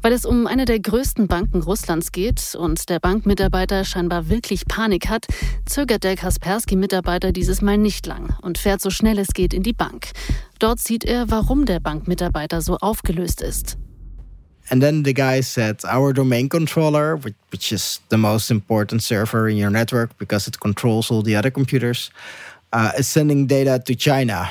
Weil 0.03 0.13
es 0.13 0.25
um 0.25 0.49
eine 0.49 0.65
der 0.65 0.81
größten 0.81 1.29
Banken 1.29 1.63
Russlands 1.63 2.11
geht 2.11 2.57
und 2.57 2.89
der 2.89 2.99
Bankmitarbeiter 2.99 3.85
scheinbar 3.85 4.29
wirklich 4.29 4.67
Panik 4.67 5.09
hat, 5.09 5.27
zögert 5.65 6.03
der 6.03 6.17
Kaspersky-Mitarbeiter 6.17 7.31
dieses 7.31 7.63
Mal 7.63 7.79
nicht 7.79 8.05
lang 8.07 8.37
und 8.43 8.59
fährt 8.59 8.81
so 8.81 8.91
schnell 8.91 9.19
es 9.19 9.29
geht 9.29 9.55
in 9.55 9.63
die 9.63 9.73
Bank. 9.73 10.11
Dort 10.59 10.81
sieht 10.81 11.05
er, 11.05 11.31
warum 11.31 11.67
der 11.67 11.79
Bankmitarbeiter 11.79 12.61
so 12.61 12.79
aufgelöst 12.79 13.43
ist. 13.43 13.79
And 14.71 14.83
then 14.83 15.05
the 15.05 15.15
guy 15.15 15.41
said, 15.41 15.85
Our 15.85 16.13
domain 16.13 16.49
controller, 16.49 17.19
which 17.51 17.73
is 17.73 18.01
the 18.11 18.17
most 18.17 18.51
important 18.51 19.03
server 19.03 19.49
in 19.49 19.57
your 19.57 19.71
network 19.71 20.17
because 20.19 20.49
it 20.49 20.61
controls 20.61 21.11
all 21.11 21.23
the 21.23 21.37
other 21.37 21.51
computers, 21.51 22.11
uh, 22.73 22.91
is 22.97 23.07
sending 23.09 23.47
data 23.47 23.79
to 23.79 23.95
China. 23.95 24.51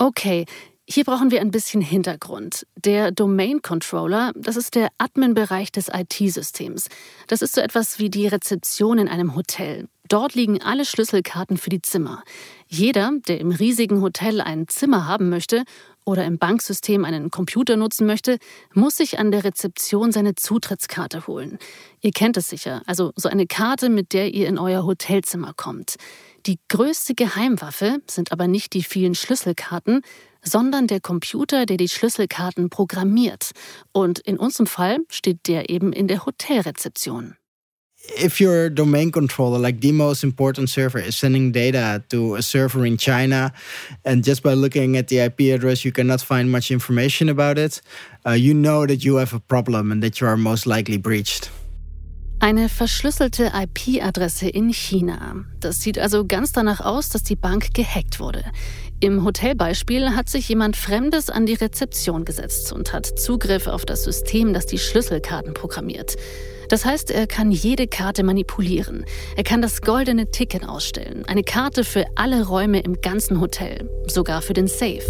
Okay, 0.00 0.46
hier 0.92 1.04
brauchen 1.04 1.30
wir 1.30 1.40
ein 1.40 1.52
bisschen 1.52 1.80
Hintergrund. 1.80 2.66
Der 2.74 3.12
Domain 3.12 3.62
Controller, 3.62 4.32
das 4.34 4.56
ist 4.56 4.74
der 4.74 4.88
Admin-Bereich 4.98 5.70
des 5.70 5.88
IT-Systems. 5.88 6.88
Das 7.28 7.42
ist 7.42 7.54
so 7.54 7.60
etwas 7.60 8.00
wie 8.00 8.10
die 8.10 8.26
Rezeption 8.26 8.98
in 8.98 9.08
einem 9.08 9.36
Hotel. 9.36 9.86
Dort 10.08 10.34
liegen 10.34 10.60
alle 10.60 10.84
Schlüsselkarten 10.84 11.58
für 11.58 11.70
die 11.70 11.80
Zimmer. 11.80 12.24
Jeder, 12.66 13.12
der 13.28 13.38
im 13.38 13.52
riesigen 13.52 14.02
Hotel 14.02 14.40
ein 14.40 14.66
Zimmer 14.66 15.06
haben 15.06 15.28
möchte 15.28 15.62
oder 16.04 16.24
im 16.24 16.38
Banksystem 16.38 17.04
einen 17.04 17.30
Computer 17.30 17.76
nutzen 17.76 18.08
möchte, 18.08 18.38
muss 18.74 18.96
sich 18.96 19.20
an 19.20 19.30
der 19.30 19.44
Rezeption 19.44 20.10
seine 20.10 20.34
Zutrittskarte 20.34 21.28
holen. 21.28 21.60
Ihr 22.00 22.10
kennt 22.10 22.36
es 22.36 22.48
sicher, 22.48 22.82
also 22.86 23.12
so 23.14 23.28
eine 23.28 23.46
Karte, 23.46 23.88
mit 23.90 24.12
der 24.12 24.34
ihr 24.34 24.48
in 24.48 24.58
euer 24.58 24.84
Hotelzimmer 24.84 25.52
kommt. 25.54 25.94
Die 26.46 26.58
größte 26.68 27.14
Geheimwaffe 27.14 27.98
sind 28.08 28.32
aber 28.32 28.46
nicht 28.46 28.72
die 28.72 28.82
vielen 28.82 29.14
Schlüsselkarten, 29.14 30.02
sondern 30.42 30.86
der 30.86 31.00
Computer, 31.00 31.66
der 31.66 31.76
die 31.76 31.88
Schlüsselkarten 31.88 32.70
programmiert. 32.70 33.50
Und 33.92 34.20
in 34.20 34.38
unserem 34.38 34.66
Fall 34.66 34.98
steht 35.10 35.46
der 35.48 35.68
eben 35.68 35.92
in 35.92 36.08
der 36.08 36.24
Hotelrezeption. 36.24 37.36
if 38.18 38.40
your 38.40 38.70
domain 38.70 39.12
controller, 39.12 39.58
like 39.58 39.80
the 39.80 39.92
most 39.92 40.24
important 40.24 40.70
server, 40.70 40.98
is 40.98 41.16
sending 41.16 41.52
data 41.52 42.02
to 42.08 42.34
a 42.34 42.42
server 42.42 42.86
in 42.86 42.96
China, 42.96 43.52
and 44.04 44.24
just 44.24 44.42
by 44.42 44.54
looking 44.54 44.96
at 44.96 45.08
the 45.08 45.18
IP 45.18 45.40
address, 45.54 45.84
you 45.84 45.92
cannot 45.92 46.20
find 46.20 46.50
much 46.50 46.70
information 46.70 47.28
about 47.28 47.58
it, 47.58 47.80
uh, 48.26 48.30
you 48.30 48.54
know 48.54 48.86
that 48.86 49.04
you 49.04 49.16
have 49.16 49.32
a 49.32 49.40
problem 49.40 49.92
and 49.92 50.02
that 50.02 50.20
you 50.20 50.26
are 50.26 50.36
most 50.36 50.66
likely 50.66 50.96
breached. 50.96 51.50
Eine 52.42 52.70
verschlüsselte 52.70 53.52
IP-Adresse 53.54 54.48
in 54.48 54.72
China. 54.72 55.44
Das 55.60 55.82
sieht 55.82 55.98
also 55.98 56.26
ganz 56.26 56.52
danach 56.52 56.80
aus, 56.80 57.10
dass 57.10 57.22
die 57.22 57.36
Bank 57.36 57.74
gehackt 57.74 58.18
wurde. 58.18 58.42
Im 58.98 59.26
Hotelbeispiel 59.26 60.16
hat 60.16 60.30
sich 60.30 60.48
jemand 60.48 60.74
Fremdes 60.74 61.28
an 61.28 61.44
die 61.44 61.52
Rezeption 61.52 62.24
gesetzt 62.24 62.72
und 62.72 62.94
hat 62.94 63.04
Zugriff 63.04 63.66
auf 63.66 63.84
das 63.84 64.04
System, 64.04 64.54
das 64.54 64.64
die 64.64 64.78
Schlüsselkarten 64.78 65.52
programmiert. 65.52 66.16
Das 66.70 66.86
heißt, 66.86 67.10
er 67.10 67.26
kann 67.26 67.50
jede 67.50 67.86
Karte 67.86 68.22
manipulieren. 68.22 69.04
Er 69.36 69.44
kann 69.44 69.60
das 69.60 69.82
goldene 69.82 70.30
Ticket 70.30 70.66
ausstellen, 70.66 71.26
eine 71.26 71.42
Karte 71.42 71.84
für 71.84 72.06
alle 72.14 72.46
Räume 72.46 72.80
im 72.80 73.02
ganzen 73.02 73.42
Hotel, 73.42 73.90
sogar 74.06 74.40
für 74.40 74.54
den 74.54 74.66
Safe. 74.66 75.02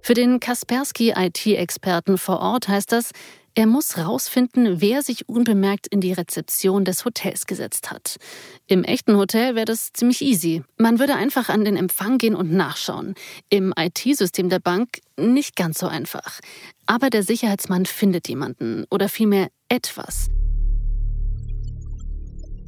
Für 0.00 0.14
den 0.14 0.38
Kaspersky 0.38 1.14
IT-Experten 1.16 2.18
vor 2.18 2.38
Ort 2.38 2.68
heißt 2.68 2.92
das, 2.92 3.10
er 3.56 3.66
muss 3.66 3.96
rausfinden, 3.96 4.82
wer 4.82 5.02
sich 5.02 5.28
unbemerkt 5.28 5.86
in 5.86 6.02
die 6.02 6.12
Rezeption 6.12 6.84
des 6.84 7.06
Hotels 7.06 7.46
gesetzt 7.46 7.90
hat. 7.90 8.16
Im 8.66 8.84
echten 8.84 9.16
Hotel 9.16 9.54
wäre 9.54 9.64
das 9.64 9.92
ziemlich 9.94 10.20
easy. 10.20 10.62
Man 10.76 10.98
würde 10.98 11.16
einfach 11.16 11.48
an 11.48 11.64
den 11.64 11.76
Empfang 11.76 12.18
gehen 12.18 12.34
und 12.34 12.52
nachschauen. 12.52 13.14
Im 13.48 13.72
IT-System 13.74 14.50
der 14.50 14.60
Bank 14.60 15.00
nicht 15.16 15.56
ganz 15.56 15.78
so 15.78 15.86
einfach. 15.86 16.40
Aber 16.84 17.08
der 17.08 17.22
Sicherheitsmann 17.22 17.86
findet 17.86 18.28
jemanden 18.28 18.84
oder 18.90 19.08
vielmehr 19.08 19.48
etwas 19.70 20.28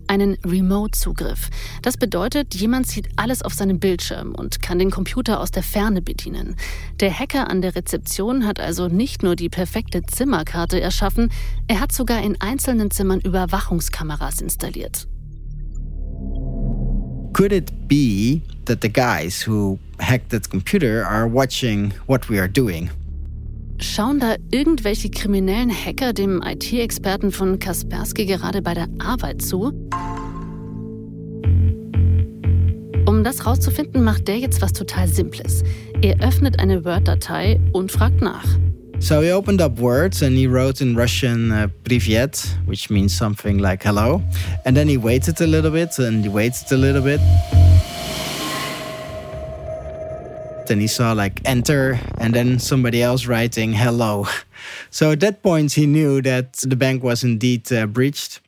einen 0.09 0.37
Remote-Zugriff. 0.45 1.51
Das 1.83 1.97
bedeutet, 1.97 2.55
jemand 2.55 2.87
sieht 2.87 3.09
alles 3.17 3.43
auf 3.43 3.55
seinem 3.55 3.79
Bildschirm 3.79 4.35
und 4.35 4.63
kann 4.63 4.79
den 4.79 4.91
Computer 4.91 5.41
aus 5.41 5.51
der 5.51 5.63
Ferne 5.63 6.03
bedienen. 6.03 6.57
Der 7.01 7.17
Hacker 7.17 7.51
an 7.51 7.63
der 7.63 7.75
Rezeption 7.75 8.47
hat 8.47 8.61
also 8.61 8.89
nicht 8.89 9.23
nur 9.23 9.37
die 9.37 9.49
perfekte 9.49 10.03
Zimmerkarte 10.03 10.81
erschaffen, 10.81 11.31
er 11.67 11.81
hat 11.81 11.93
sogar 11.93 12.23
in 12.23 12.41
einzelnen 12.41 12.91
Zimmern 12.91 13.21
Überwachungskameras 13.21 14.41
installiert. 14.41 15.07
Could 17.33 17.53
it 17.53 17.71
be 17.87 18.43
that 18.65 18.81
the 18.83 18.89
guys 18.89 19.47
who 19.47 19.79
hacked 20.01 20.31
that 20.31 20.51
computer 20.51 21.07
are 21.07 21.27
watching 21.27 21.93
what 22.07 22.29
we 22.29 22.39
are 22.41 22.49
doing? 22.49 22.91
Schauen 23.81 24.19
da 24.19 24.35
irgendwelche 24.51 25.09
kriminellen 25.09 25.71
Hacker 25.71 26.13
dem 26.13 26.43
IT-Experten 26.43 27.31
von 27.31 27.61
Kaspersky 27.61 28.27
gerade 28.27 28.61
bei 28.61 28.75
der 28.75 28.89
Arbeit 28.99 29.41
zu? 29.41 29.73
Um 33.07 33.23
das 33.23 33.47
rauszufinden, 33.47 34.03
macht 34.03 34.27
der 34.27 34.39
jetzt 34.39 34.61
was 34.63 34.73
total 34.73 35.07
Simples. 35.07 35.63
Er 36.03 36.21
öffnet 36.21 36.59
eine 36.59 36.85
Word-Datei 36.85 37.61
und 37.73 37.93
fragt 37.93 38.21
nach. 38.21 38.45
So 39.01 39.21
he 39.21 39.33
opened 39.33 39.63
up 39.63 39.79
Word 39.79 40.21
and 40.25 40.37
he 40.37 40.49
wrote 40.49 40.83
in 40.83 40.97
Russian 40.97 41.53
uh, 41.53 41.69
Privyet, 41.85 42.45
which 42.67 42.91
means 42.91 43.17
something 43.17 43.61
like 43.61 43.85
hello. 43.85 44.21
And 44.65 44.77
then 44.77 44.89
he 44.89 44.99
waited 44.99 45.41
a 45.41 45.47
little 45.47 45.71
bit 45.71 45.97
and 46.01 46.25
he 46.25 46.29
waited 46.29 46.73
a 46.73 46.77
little 46.77 47.03
bit. 47.03 47.21
And 50.71 50.81
he 50.81 50.87
saw 50.87 51.13
like 51.13 51.41
enter 51.45 51.99
and 52.19 52.35
then 52.35 52.59
somebody 52.59 53.03
else 53.03 53.27
writing 53.27 53.73
hello. 53.73 54.27
So 54.91 55.13
at 55.13 55.21
that 55.21 55.43
point, 55.43 55.73
he 55.75 55.87
knew 55.87 56.21
that 56.23 56.55
the 56.55 56.75
bank 56.75 57.03
was 57.03 57.23
indeed 57.23 57.73
uh, 57.73 57.87
breached. 57.87 58.41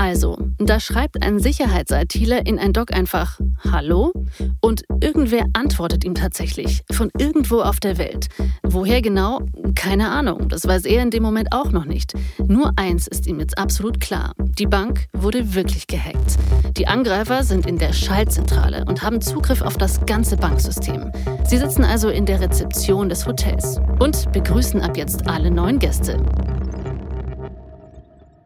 Also, 0.00 0.38
da 0.56 0.80
schreibt 0.80 1.22
ein 1.22 1.40
Sicherheits-ITler 1.40 2.46
in 2.46 2.58
ein 2.58 2.72
Doc 2.72 2.90
einfach 2.90 3.38
Hallo 3.70 4.14
und 4.62 4.82
irgendwer 5.02 5.44
antwortet 5.52 6.06
ihm 6.06 6.14
tatsächlich 6.14 6.80
von 6.90 7.10
irgendwo 7.18 7.60
auf 7.60 7.80
der 7.80 7.98
Welt. 7.98 8.28
Woher 8.62 9.02
genau? 9.02 9.40
Keine 9.74 10.08
Ahnung, 10.08 10.48
das 10.48 10.66
weiß 10.66 10.86
er 10.86 11.02
in 11.02 11.10
dem 11.10 11.22
Moment 11.22 11.48
auch 11.52 11.70
noch 11.70 11.84
nicht. 11.84 12.14
Nur 12.38 12.72
eins 12.76 13.08
ist 13.08 13.26
ihm 13.26 13.40
jetzt 13.40 13.58
absolut 13.58 14.00
klar. 14.00 14.32
Die 14.38 14.64
Bank 14.64 15.06
wurde 15.12 15.54
wirklich 15.54 15.86
gehackt. 15.86 16.38
Die 16.78 16.86
Angreifer 16.86 17.44
sind 17.44 17.66
in 17.66 17.76
der 17.76 17.92
Schaltzentrale 17.92 18.86
und 18.86 19.02
haben 19.02 19.20
Zugriff 19.20 19.60
auf 19.60 19.76
das 19.76 20.06
ganze 20.06 20.38
Banksystem. 20.38 21.12
Sie 21.44 21.58
sitzen 21.58 21.84
also 21.84 22.08
in 22.08 22.24
der 22.24 22.40
Rezeption 22.40 23.10
des 23.10 23.26
Hotels 23.26 23.78
und 23.98 24.32
begrüßen 24.32 24.80
ab 24.80 24.96
jetzt 24.96 25.28
alle 25.28 25.50
neuen 25.50 25.78
Gäste. 25.78 26.16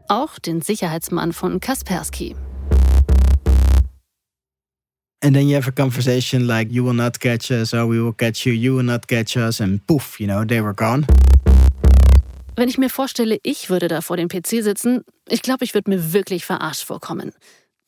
Auch 0.09 0.39
den 0.39 0.61
Sicherheitsmann 0.61 1.33
von 1.33 1.61
Kaspersky. 1.61 2.37
And 5.23 5.35
then 5.35 5.49
you 5.49 5.57
have 5.57 5.67
a 5.67 5.73
conversation 5.73 6.47
like, 6.47 6.71
you 6.71 6.85
will 6.85 6.93
not 6.93 7.19
catch 7.19 7.51
us, 7.51 7.73
or 7.73 7.88
we 7.88 7.99
will 7.99 8.12
catch 8.12 8.45
you, 8.45 8.53
you 8.53 8.77
will 8.77 8.85
not 8.85 9.09
catch 9.09 9.37
us, 9.37 9.61
and 9.61 9.81
poof, 9.87 10.21
you 10.21 10.27
know, 10.27 10.45
they 10.45 10.62
were 10.62 10.75
gone. 10.75 11.07
Wenn 12.57 12.69
ich 12.69 12.77
mir 12.77 12.90
vorstelle, 12.90 13.38
ich 13.43 13.71
würde 13.71 13.88
da 13.88 14.03
vor 14.03 14.19
dem 14.19 14.29
PC 14.29 14.62
sitzen, 14.62 15.03
ich 15.29 15.40
glaube, 15.40 15.64
ich 15.64 15.73
würde 15.73 15.90
mir 15.90 16.12
wirklich 16.12 16.45
verarscht 16.45 16.85
vorkommen. 16.85 17.33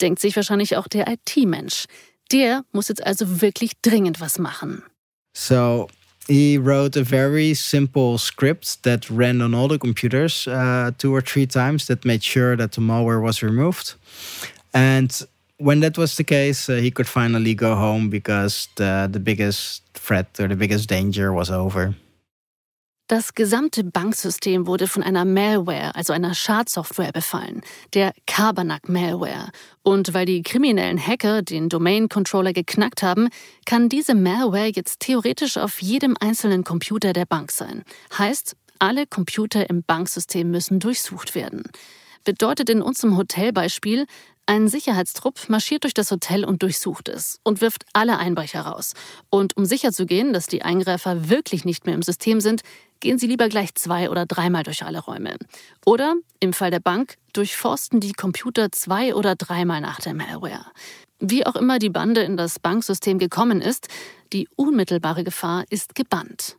Denkt 0.01 0.19
sich 0.19 0.35
wahrscheinlich 0.35 0.77
auch 0.77 0.89
der 0.89 1.07
IT-Mensch. 1.09 1.85
Der 2.33 2.65
muss 2.73 2.89
jetzt 2.89 3.07
also 3.07 3.43
wirklich 3.43 3.73
dringend 3.83 4.21
was 4.21 4.39
machen. 4.39 4.83
So, 5.37 5.89
he 6.29 6.59
wrote 6.59 6.97
a 6.97 7.03
very 7.03 7.55
simple 7.55 8.19
script 8.19 8.83
that 8.83 9.09
ran 9.09 9.41
on 9.41 9.55
all 9.55 9.69
the 9.69 9.79
computers 9.79 10.49
uh, 10.49 10.91
two 10.99 11.15
or 11.15 11.21
three 11.21 11.47
times 11.47 11.87
that 11.87 12.05
made 12.05 12.23
sure 12.23 12.57
that 12.57 12.73
the 12.73 12.81
malware 12.81 13.23
was 13.23 13.43
removed. 13.43 13.95
And 14.75 15.11
when 15.59 15.81
that 15.81 15.97
was 15.97 16.17
the 16.17 16.25
case, 16.25 16.69
uh, 16.69 16.77
he 16.77 16.91
could 16.91 17.07
finally 17.07 17.55
go 17.55 17.75
home 17.75 18.11
because 18.11 18.69
the, 18.77 19.09
the 19.11 19.21
biggest 19.21 19.83
threat 19.95 20.39
or 20.41 20.49
the 20.49 20.57
biggest 20.57 20.89
danger 20.89 21.33
was 21.33 21.51
over. 21.51 21.95
Das 23.09 23.35
gesamte 23.35 23.85
Banksystem 23.85 24.67
wurde 24.67 24.89
von 24.89 25.05
einer 25.05 25.25
Malware, 25.25 25.95
also 25.95 26.13
einer 26.13 26.35
Schadsoftware, 26.35 27.13
befallen, 27.13 27.61
der 27.95 28.13
Carbanak 28.27 28.89
Malware. 28.89 29.51
Und 29.85 30.13
weil 30.13 30.27
die 30.27 30.43
kriminellen 30.43 30.99
Hacker 30.99 31.43
den 31.43 31.69
Domain 31.69 32.09
Controller 32.09 32.53
geknackt 32.53 33.05
haben, 33.05 33.29
kann 33.65 33.89
diese 33.89 34.17
Malware 34.17 34.73
jetzt 34.75 34.99
theoretisch 34.99 35.57
auf 35.57 35.81
jedem 35.81 36.17
einzelnen 36.19 36.65
Computer 36.65 37.13
der 37.13 37.27
Bank 37.27 37.53
sein. 37.53 37.85
Heißt, 38.19 38.57
alle 38.81 39.07
Computer 39.07 39.71
im 39.71 39.85
Banksystem 39.85 40.51
müssen 40.51 40.81
durchsucht 40.81 41.37
werden. 41.37 41.63
Bedeutet 42.25 42.69
in 42.71 42.83
unserem 42.83 43.17
Hotelbeispiel, 43.17 44.07
ein 44.49 44.69
Sicherheitstrupp 44.69 45.49
marschiert 45.49 45.83
durch 45.83 45.95
das 45.95 46.13
Hotel 46.13 46.45
und 46.45 46.63
durchsucht 46.63 47.09
es 47.09 47.41
und 47.43 47.61
wirft 47.61 47.85
alle 47.93 48.19
Einbrecher 48.19 48.61
raus. 48.61 48.95
Und 49.29 49.57
um 49.57 49.65
sicherzugehen, 49.65 50.33
dass 50.33 50.47
die 50.47 50.63
Eingreifer 50.63 51.29
wirklich 51.29 51.65
nicht 51.65 51.85
mehr 51.85 51.97
im 51.97 52.03
System 52.03 52.41
sind, 52.41 52.63
gehen 53.01 53.19
sie 53.19 53.27
lieber 53.27 53.49
gleich 53.49 53.75
zwei 53.75 54.11
oder 54.11 54.27
dreimal 54.27 54.63
durch 54.63 54.85
alle 54.85 55.01
Räume. 55.01 55.37
Oder, 55.85 56.15
im 56.41 56.53
Fall 56.53 56.71
der 56.71 56.81
Bank, 56.81 57.17
durchforsten 57.33 58.01
die 58.01 58.13
Computer 58.13 58.73
zwei 58.73 59.15
oder 59.15 59.37
dreimal 59.37 59.81
nach 59.81 60.01
der 60.01 60.15
Malware. 60.15 60.67
Wie 61.19 61.47
auch 61.47 61.57
immer 61.57 61.79
die 61.79 61.91
Bande 61.91 62.23
in 62.23 62.37
das 62.37 62.59
Banksystem 62.59 63.19
gekommen 63.19 63.61
ist, 63.61 63.89
die 64.33 64.49
unmittelbare 64.57 65.25
Gefahr 65.25 65.65
ist 65.71 65.95
gebannt. 65.95 66.57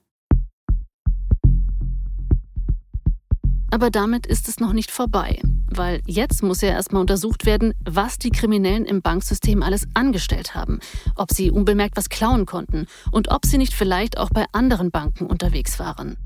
Aber 3.69 3.89
damit 3.91 4.25
ist 4.25 4.47
es 4.47 4.59
noch 4.59 4.71
nicht 4.71 4.91
vorbei, 4.91 5.41
weil 5.69 6.01
jetzt 6.07 6.41
muss 6.41 6.61
ja 6.61 6.69
erstmal 6.69 7.01
untersucht 7.01 7.45
werden, 7.45 7.73
was 7.83 8.17
die 8.17 8.29
Kriminellen 8.29 8.85
im 8.85 9.01
Banksystem 9.01 9.61
alles 9.61 9.85
angestellt 9.93 10.55
haben, 10.55 10.79
ob 11.15 11.31
sie 11.31 11.51
unbemerkt 11.51 11.97
was 11.97 12.09
klauen 12.09 12.45
konnten 12.45 12.87
und 13.11 13.29
ob 13.29 13.45
sie 13.45 13.57
nicht 13.57 13.73
vielleicht 13.73 14.17
auch 14.17 14.29
bei 14.29 14.45
anderen 14.53 14.89
Banken 14.89 15.25
unterwegs 15.25 15.79
waren. 15.79 16.17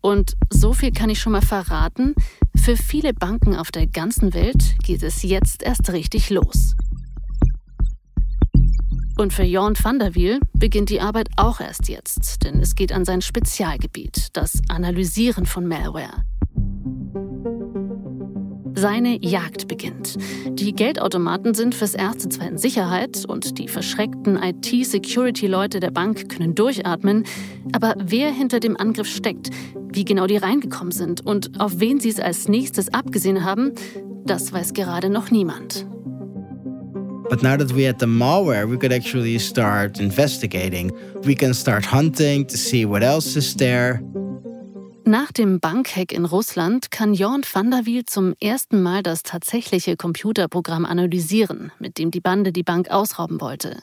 Und 0.00 0.36
so 0.50 0.72
viel 0.72 0.92
kann 0.92 1.10
ich 1.10 1.20
schon 1.20 1.32
mal 1.32 1.42
verraten, 1.42 2.14
für 2.56 2.76
viele 2.76 3.14
Banken 3.14 3.54
auf 3.54 3.70
der 3.70 3.86
ganzen 3.86 4.34
Welt 4.34 4.76
geht 4.82 5.02
es 5.02 5.22
jetzt 5.22 5.62
erst 5.62 5.90
richtig 5.92 6.30
los. 6.30 6.74
Und 9.16 9.32
für 9.32 9.42
Jorn 9.42 9.74
van 9.82 9.98
der 9.98 10.14
Wiel 10.14 10.38
beginnt 10.52 10.90
die 10.90 11.00
Arbeit 11.00 11.28
auch 11.36 11.60
erst 11.60 11.88
jetzt, 11.88 12.44
denn 12.44 12.60
es 12.60 12.76
geht 12.76 12.92
an 12.92 13.04
sein 13.04 13.20
Spezialgebiet, 13.20 14.28
das 14.34 14.60
Analysieren 14.68 15.44
von 15.44 15.66
Malware. 15.66 16.24
Seine 18.80 19.18
Jagd 19.20 19.66
beginnt. 19.66 20.16
Die 20.52 20.72
Geldautomaten 20.72 21.52
sind 21.52 21.74
fürs 21.74 21.94
Erste 21.94 22.28
zwar 22.28 22.46
in 22.46 22.58
Sicherheit 22.58 23.24
und 23.26 23.58
die 23.58 23.66
verschreckten 23.66 24.40
IT-Security-Leute 24.40 25.80
der 25.80 25.90
Bank 25.90 26.28
können 26.28 26.54
durchatmen, 26.54 27.24
aber 27.72 27.96
wer 27.98 28.30
hinter 28.30 28.60
dem 28.60 28.76
Angriff 28.76 29.08
steckt, 29.08 29.50
wie 29.92 30.04
genau 30.04 30.28
die 30.28 30.36
reingekommen 30.36 30.92
sind 30.92 31.26
und 31.26 31.60
auf 31.60 31.80
wen 31.80 31.98
sie 31.98 32.10
es 32.10 32.20
als 32.20 32.46
nächstes 32.46 32.94
abgesehen 32.94 33.44
haben, 33.44 33.72
das 34.24 34.52
weiß 34.52 34.74
gerade 34.74 35.10
noch 35.10 35.32
niemand. 35.32 35.84
But 37.28 37.42
now 37.42 37.56
that 37.56 37.74
we 37.74 37.84
had 37.84 37.98
the 37.98 38.06
malware, 38.06 38.70
we 38.70 38.78
could 38.78 38.92
actually 38.92 39.40
start 39.40 39.98
investigating. 39.98 40.92
We 41.24 41.34
can 41.34 41.52
start 41.52 41.84
hunting 41.84 42.46
to 42.46 42.56
see 42.56 42.84
what 42.86 43.02
else 43.02 43.36
is 43.36 43.56
there. 43.56 44.00
Nach 45.08 45.32
dem 45.32 45.58
Bankhack 45.58 46.12
in 46.12 46.26
Russland 46.26 46.90
kann 46.90 47.14
Jorn 47.14 47.40
van 47.50 47.70
der 47.70 47.86
Wiel 47.86 48.04
zum 48.04 48.34
ersten 48.42 48.82
Mal 48.82 49.02
das 49.02 49.22
tatsächliche 49.22 49.96
Computerprogramm 49.96 50.84
analysieren, 50.84 51.72
mit 51.78 51.96
dem 51.96 52.10
die 52.10 52.20
Bande 52.20 52.52
die 52.52 52.62
Bank 52.62 52.90
ausrauben 52.90 53.40
wollte. 53.40 53.82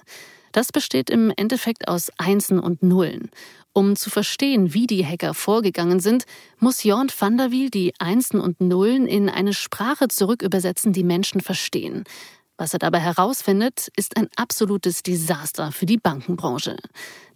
Das 0.51 0.71
besteht 0.71 1.09
im 1.09 1.33
Endeffekt 1.35 1.87
aus 1.87 2.11
Einsen 2.19 2.59
und 2.59 2.83
Nullen. 2.83 3.31
Um 3.73 3.95
zu 3.95 4.11
verstehen, 4.11 4.75
wie 4.75 4.85
die 4.85 5.03
Hacker 5.03 5.33
vorgegangen 5.33 5.99
sind, 5.99 6.25
muss 6.59 6.83
Jorn 6.83 7.09
van 7.17 7.37
der 7.37 7.49
Wiel 7.49 7.71
die 7.71 7.95
Einsen 7.97 8.39
und 8.39 8.61
Nullen 8.61 9.07
in 9.07 9.27
eine 9.27 9.55
Sprache 9.55 10.09
zurückübersetzen, 10.09 10.93
die 10.93 11.03
Menschen 11.03 11.41
verstehen. 11.41 12.03
Was 12.57 12.71
er 12.71 12.79
dabei 12.79 12.99
herausfindet, 12.99 13.89
ist 13.97 14.15
ein 14.15 14.29
absolutes 14.37 15.03
Desaster 15.03 15.73
für 15.73 15.85
die 15.85 15.97
Bankenbranche. 15.97 16.77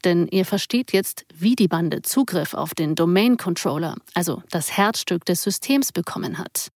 Denn 0.06 0.28
er 0.30 0.46
versteht 0.46 0.94
jetzt, 0.94 1.26
wie 1.34 1.56
die 1.56 1.68
Bande 1.68 2.02
Zugriff 2.02 2.54
auf 2.54 2.74
den 2.74 2.96
Domain 2.96 3.36
Controller, 3.36 3.96
also 4.14 4.42
das 4.50 4.78
Herzstück 4.78 5.26
des 5.26 5.44
Systems, 5.44 5.92
bekommen 5.92 6.38
hat. 6.38 6.70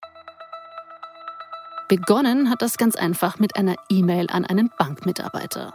Begonnen 1.87 2.49
hat 2.49 2.61
das 2.61 2.77
ganz 2.77 2.97
einfach 2.97 3.39
mit 3.39 3.55
einer 3.55 3.75
E-Mail 3.89 4.27
an 4.29 4.45
einen 4.45 4.69
Bankmitarbeiter. 4.77 5.73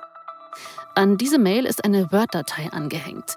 An 0.95 1.17
diese 1.17 1.39
Mail 1.39 1.65
ist 1.65 1.85
eine 1.85 2.13
Word-Datei 2.13 2.71
angehängt. 2.73 3.37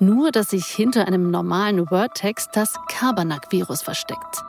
Nur, 0.00 0.32
dass 0.32 0.50
sich 0.50 0.66
hinter 0.66 1.06
einem 1.06 1.30
normalen 1.30 1.90
Word-Text 1.90 2.50
das 2.52 2.74
Kabernack-Virus 2.88 3.80
versteckt. 3.80 4.42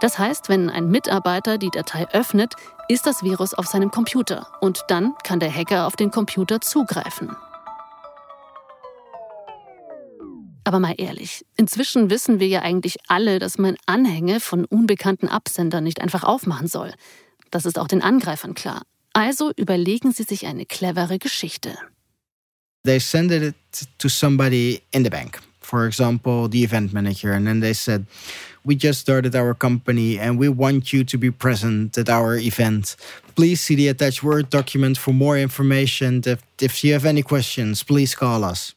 Das 0.00 0.18
heißt, 0.18 0.48
wenn 0.48 0.70
ein 0.70 0.88
Mitarbeiter 0.88 1.58
die 1.58 1.70
Datei 1.70 2.06
öffnet, 2.12 2.54
ist 2.88 3.06
das 3.06 3.22
Virus 3.22 3.52
auf 3.52 3.66
seinem 3.66 3.90
Computer 3.90 4.46
und 4.60 4.84
dann 4.88 5.14
kann 5.24 5.40
der 5.40 5.52
Hacker 5.52 5.86
auf 5.86 5.96
den 5.96 6.10
Computer 6.10 6.60
zugreifen. 6.60 7.36
Aber 10.64 10.80
mal 10.80 10.94
ehrlich, 10.98 11.46
inzwischen 11.56 12.10
wissen 12.10 12.40
wir 12.40 12.46
ja 12.46 12.60
eigentlich 12.62 12.98
alle, 13.08 13.38
dass 13.38 13.58
man 13.58 13.76
Anhänge 13.86 14.38
von 14.38 14.66
unbekannten 14.66 15.26
Absendern 15.26 15.82
nicht 15.82 16.00
einfach 16.00 16.24
aufmachen 16.24 16.68
soll. 16.68 16.92
Das 17.50 17.64
ist 17.64 17.78
auch 17.78 17.88
den 17.88 18.02
Angreifern 18.02 18.54
klar. 18.54 18.82
Also 19.14 19.50
überlegen 19.56 20.12
sie 20.12 20.24
sich 20.24 20.46
eine 20.46 20.66
clevere 20.66 21.18
Geschichte. 21.18 21.76
They 22.84 23.00
send 23.00 23.32
it 23.32 23.54
to 23.98 24.08
somebody 24.08 24.82
in 24.92 25.02
the 25.04 25.10
bank. 25.10 25.40
For 25.60 25.86
example, 25.86 26.48
the 26.50 26.62
event 26.64 26.92
manager 26.92 27.32
and 27.32 27.46
then 27.46 27.60
they 27.60 27.74
said 27.74 28.06
We 28.68 28.76
just 28.76 29.00
started 29.00 29.34
our 29.34 29.54
company 29.54 30.18
and 30.18 30.38
we 30.38 30.50
want 30.50 30.92
you 30.92 31.02
to 31.02 31.16
be 31.16 31.30
present 31.30 31.96
at 31.96 32.10
our 32.10 32.36
event. 32.36 32.96
Please 33.34 33.62
see 33.62 33.74
the 33.74 33.88
attached 33.88 34.22
Word 34.22 34.50
document 34.50 34.98
for 34.98 35.14
more 35.14 35.38
information. 35.38 36.20
If, 36.26 36.42
if 36.60 36.84
you 36.84 36.92
have 36.92 37.06
any 37.06 37.22
questions, 37.22 37.82
please 37.82 38.14
call 38.14 38.44
us. 38.44 38.74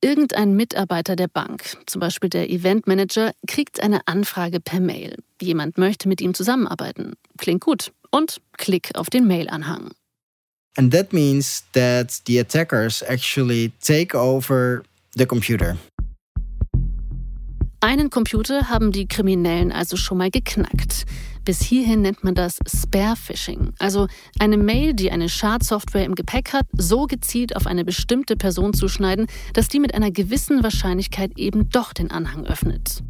Irgendein 0.00 0.56
Mitarbeiter 0.56 1.16
der 1.16 1.28
Bank, 1.28 1.76
zum 1.86 2.00
Beispiel 2.00 2.30
der 2.30 2.48
Eventmanager, 2.48 3.34
kriegt 3.46 3.82
eine 3.82 4.00
Anfrage 4.06 4.58
per 4.58 4.80
Mail. 4.80 5.18
Jemand 5.40 5.76
möchte 5.76 6.08
mit 6.08 6.22
ihm 6.22 6.32
zusammenarbeiten. 6.32 7.12
Klingt 7.36 7.60
gut. 7.60 7.92
Und 8.10 8.40
klick 8.56 8.90
auf 8.94 9.10
den 9.10 9.26
Mailanhang. 9.26 9.90
And 10.78 10.90
that 10.94 11.12
means 11.12 11.62
that 11.74 12.22
the 12.26 12.40
attackers 12.40 13.02
actually 13.02 13.70
take 13.82 14.16
over 14.16 14.82
the 15.14 15.26
computer. 15.26 15.76
Einen 17.84 18.10
Computer 18.10 18.68
haben 18.68 18.92
die 18.92 19.08
Kriminellen 19.08 19.72
also 19.72 19.96
schon 19.96 20.16
mal 20.16 20.30
geknackt. 20.30 21.04
Bis 21.44 21.60
hierhin 21.60 22.02
nennt 22.02 22.22
man 22.22 22.36
das 22.36 22.60
Spare-Phishing, 22.64 23.72
also 23.80 24.06
eine 24.38 24.56
Mail, 24.56 24.94
die 24.94 25.10
eine 25.10 25.28
Schadsoftware 25.28 26.04
im 26.04 26.14
Gepäck 26.14 26.52
hat, 26.52 26.66
so 26.78 27.08
gezielt 27.08 27.56
auf 27.56 27.66
eine 27.66 27.84
bestimmte 27.84 28.36
Person 28.36 28.72
zuschneiden, 28.72 29.26
dass 29.52 29.66
die 29.66 29.80
mit 29.80 29.94
einer 29.94 30.12
gewissen 30.12 30.62
Wahrscheinlichkeit 30.62 31.36
eben 31.36 31.70
doch 31.70 31.92
den 31.92 32.12
Anhang 32.12 32.46
öffnet. 32.46 33.02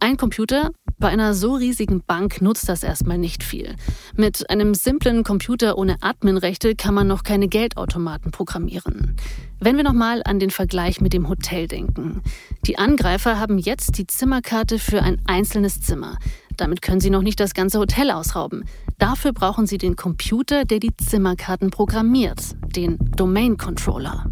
Ein 0.00 0.18
Computer 0.18 0.70
bei 1.00 1.08
einer 1.08 1.32
so 1.34 1.54
riesigen 1.54 2.02
Bank 2.06 2.42
nutzt 2.42 2.68
das 2.68 2.82
erstmal 2.82 3.16
nicht 3.16 3.42
viel. 3.42 3.74
Mit 4.14 4.48
einem 4.50 4.74
simplen 4.74 5.24
Computer 5.24 5.78
ohne 5.78 5.96
Adminrechte 6.02 6.76
kann 6.76 6.94
man 6.94 7.06
noch 7.06 7.22
keine 7.22 7.48
Geldautomaten 7.48 8.30
programmieren. 8.30 9.16
Wenn 9.58 9.76
wir 9.76 9.82
nochmal 9.82 10.22
an 10.24 10.38
den 10.38 10.50
Vergleich 10.50 11.00
mit 11.00 11.14
dem 11.14 11.28
Hotel 11.28 11.66
denken. 11.66 12.22
Die 12.66 12.78
Angreifer 12.78 13.40
haben 13.40 13.58
jetzt 13.58 13.96
die 13.96 14.06
Zimmerkarte 14.06 14.78
für 14.78 15.02
ein 15.02 15.20
einzelnes 15.26 15.80
Zimmer. 15.80 16.18
Damit 16.56 16.82
können 16.82 17.00
sie 17.00 17.10
noch 17.10 17.22
nicht 17.22 17.40
das 17.40 17.54
ganze 17.54 17.78
Hotel 17.78 18.10
ausrauben. 18.10 18.64
Dafür 18.98 19.32
brauchen 19.32 19.66
sie 19.66 19.78
den 19.78 19.96
Computer, 19.96 20.66
der 20.66 20.78
die 20.78 20.94
Zimmerkarten 20.96 21.70
programmiert, 21.70 22.40
den 22.76 22.98
Domain 23.16 23.56
Controller. 23.56 24.26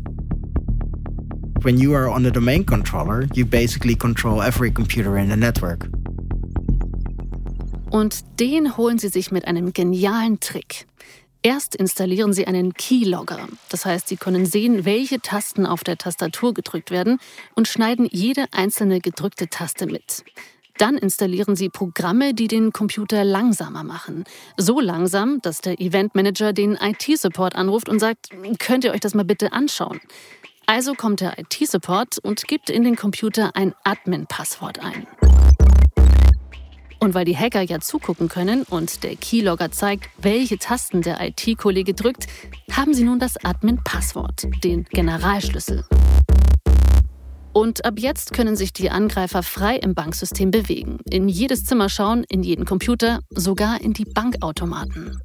When 1.63 1.79
you 1.79 1.95
are 1.95 2.09
on 2.09 2.23
the 2.23 2.31
domain 2.31 2.65
controller, 2.65 3.27
you 3.35 3.45
basically 3.45 3.97
control 3.97 4.43
every 4.43 4.71
computer 4.71 5.17
in 5.17 5.29
the 5.29 5.37
network. 5.37 5.89
Und 7.91 8.25
den 8.39 8.77
holen 8.77 8.99
Sie 8.99 9.09
sich 9.09 9.31
mit 9.31 9.47
einem 9.47 9.73
genialen 9.73 10.41
Trick. 10.41 10.87
Erst 11.43 11.75
installieren 11.75 12.33
Sie 12.33 12.47
einen 12.47 12.75
Keylogger. 12.75 13.49
Das 13.71 13.87
heißt, 13.87 14.09
Sie 14.09 14.17
können 14.17 14.45
sehen, 14.45 14.85
welche 14.85 15.21
Tasten 15.21 15.65
auf 15.65 15.85
der 15.85 15.97
Tastatur 15.97 16.53
gedrückt 16.53 16.91
werden 16.91 17.19
und 17.55 17.69
schneiden 17.69 18.07
jede 18.11 18.47
einzelne 18.53 19.01
gedrückte 19.01 19.49
Taste 19.49 19.87
mit. 19.87 20.25
Dann 20.77 20.97
installieren 20.97 21.57
Sie 21.57 21.71
Programme, 21.71 22.35
die 22.35 22.47
den 22.47 22.73
Computer 22.73 23.25
langsamer 23.25 23.85
machen. 23.85 24.25
So 24.57 24.81
langsam, 24.81 25.41
dass 25.43 25.61
der 25.61 25.81
Eventmanager 25.81 26.53
den 26.53 26.75
IT-Support 26.75 27.57
anruft 27.57 27.89
und 27.89 27.99
sagt, 27.99 28.29
könnt 28.59 28.85
ihr 28.85 28.93
euch 28.93 29.01
das 29.01 29.15
mal 29.15 29.25
bitte 29.25 29.53
anschauen. 29.53 30.01
Also 30.67 30.95
kommt 30.95 31.21
der 31.21 31.39
IT-Support 31.39 32.19
und 32.19 32.47
gibt 32.47 32.69
in 32.69 32.85
den 32.85 32.95
Computer 32.95 33.57
ein 33.57 33.75
Admin-Passwort 33.85 34.81
ein. 34.81 35.07
Und 37.01 37.15
weil 37.15 37.25
die 37.25 37.37
Hacker 37.37 37.63
ja 37.63 37.79
zugucken 37.79 38.29
können 38.29 38.65
und 38.65 39.05
der 39.05 39.15
Keylogger 39.15 39.71
zeigt, 39.71 40.11
welche 40.19 40.59
Tasten 40.59 41.03
der 41.03 41.21
IT-Kollege 41.21 41.95
drückt, 41.95 42.27
haben 42.73 42.93
sie 42.93 43.05
nun 43.05 43.21
das 43.21 43.37
Admin-Passwort, 43.45 44.49
den 44.65 44.85
Generalschlüssel. 44.85 45.85
Und 47.53 47.85
ab 47.85 47.95
jetzt 47.99 48.33
können 48.33 48.57
sich 48.57 48.73
die 48.73 48.91
Angreifer 48.91 49.43
frei 49.43 49.77
im 49.77 49.95
Banksystem 49.95 50.51
bewegen, 50.51 50.99
in 51.11 51.29
jedes 51.29 51.65
Zimmer 51.65 51.89
schauen, 51.89 52.25
in 52.29 52.43
jeden 52.43 52.65
Computer, 52.65 53.21
sogar 53.31 53.81
in 53.81 53.95
die 53.95 54.05
Bankautomaten. 54.05 55.19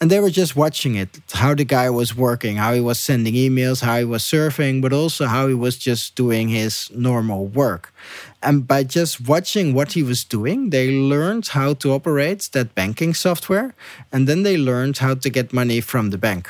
And 0.00 0.10
they 0.10 0.20
were 0.20 0.30
just 0.30 0.56
watching 0.56 0.94
it, 0.94 1.08
how 1.34 1.54
the 1.56 1.66
guy 1.66 1.90
was 1.90 2.16
working, 2.16 2.56
how 2.56 2.72
he 2.72 2.80
was 2.80 3.04
sending 3.04 3.34
emails, 3.34 3.82
how 3.82 3.98
he 3.98 4.04
was 4.04 4.22
surfing, 4.22 4.80
but 4.80 4.92
also 4.92 5.26
how 5.26 5.48
he 5.48 5.54
was 5.54 5.76
just 5.76 6.16
doing 6.16 6.48
his 6.48 6.88
normal 6.94 7.48
work. 7.48 7.92
And 8.40 8.68
by 8.68 8.84
just 8.84 9.26
watching 9.26 9.74
what 9.74 9.92
he 9.92 10.02
was 10.02 10.24
doing, 10.24 10.70
they 10.70 10.90
learned 10.90 11.48
how 11.48 11.74
to 11.74 11.92
operate 11.92 12.50
that 12.52 12.74
banking 12.74 13.14
software. 13.14 13.74
And 14.12 14.28
then 14.28 14.44
they 14.44 14.56
learned 14.56 14.98
how 14.98 15.14
to 15.14 15.30
get 15.30 15.52
money 15.52 15.80
from 15.80 16.10
the 16.10 16.18
bank. 16.18 16.48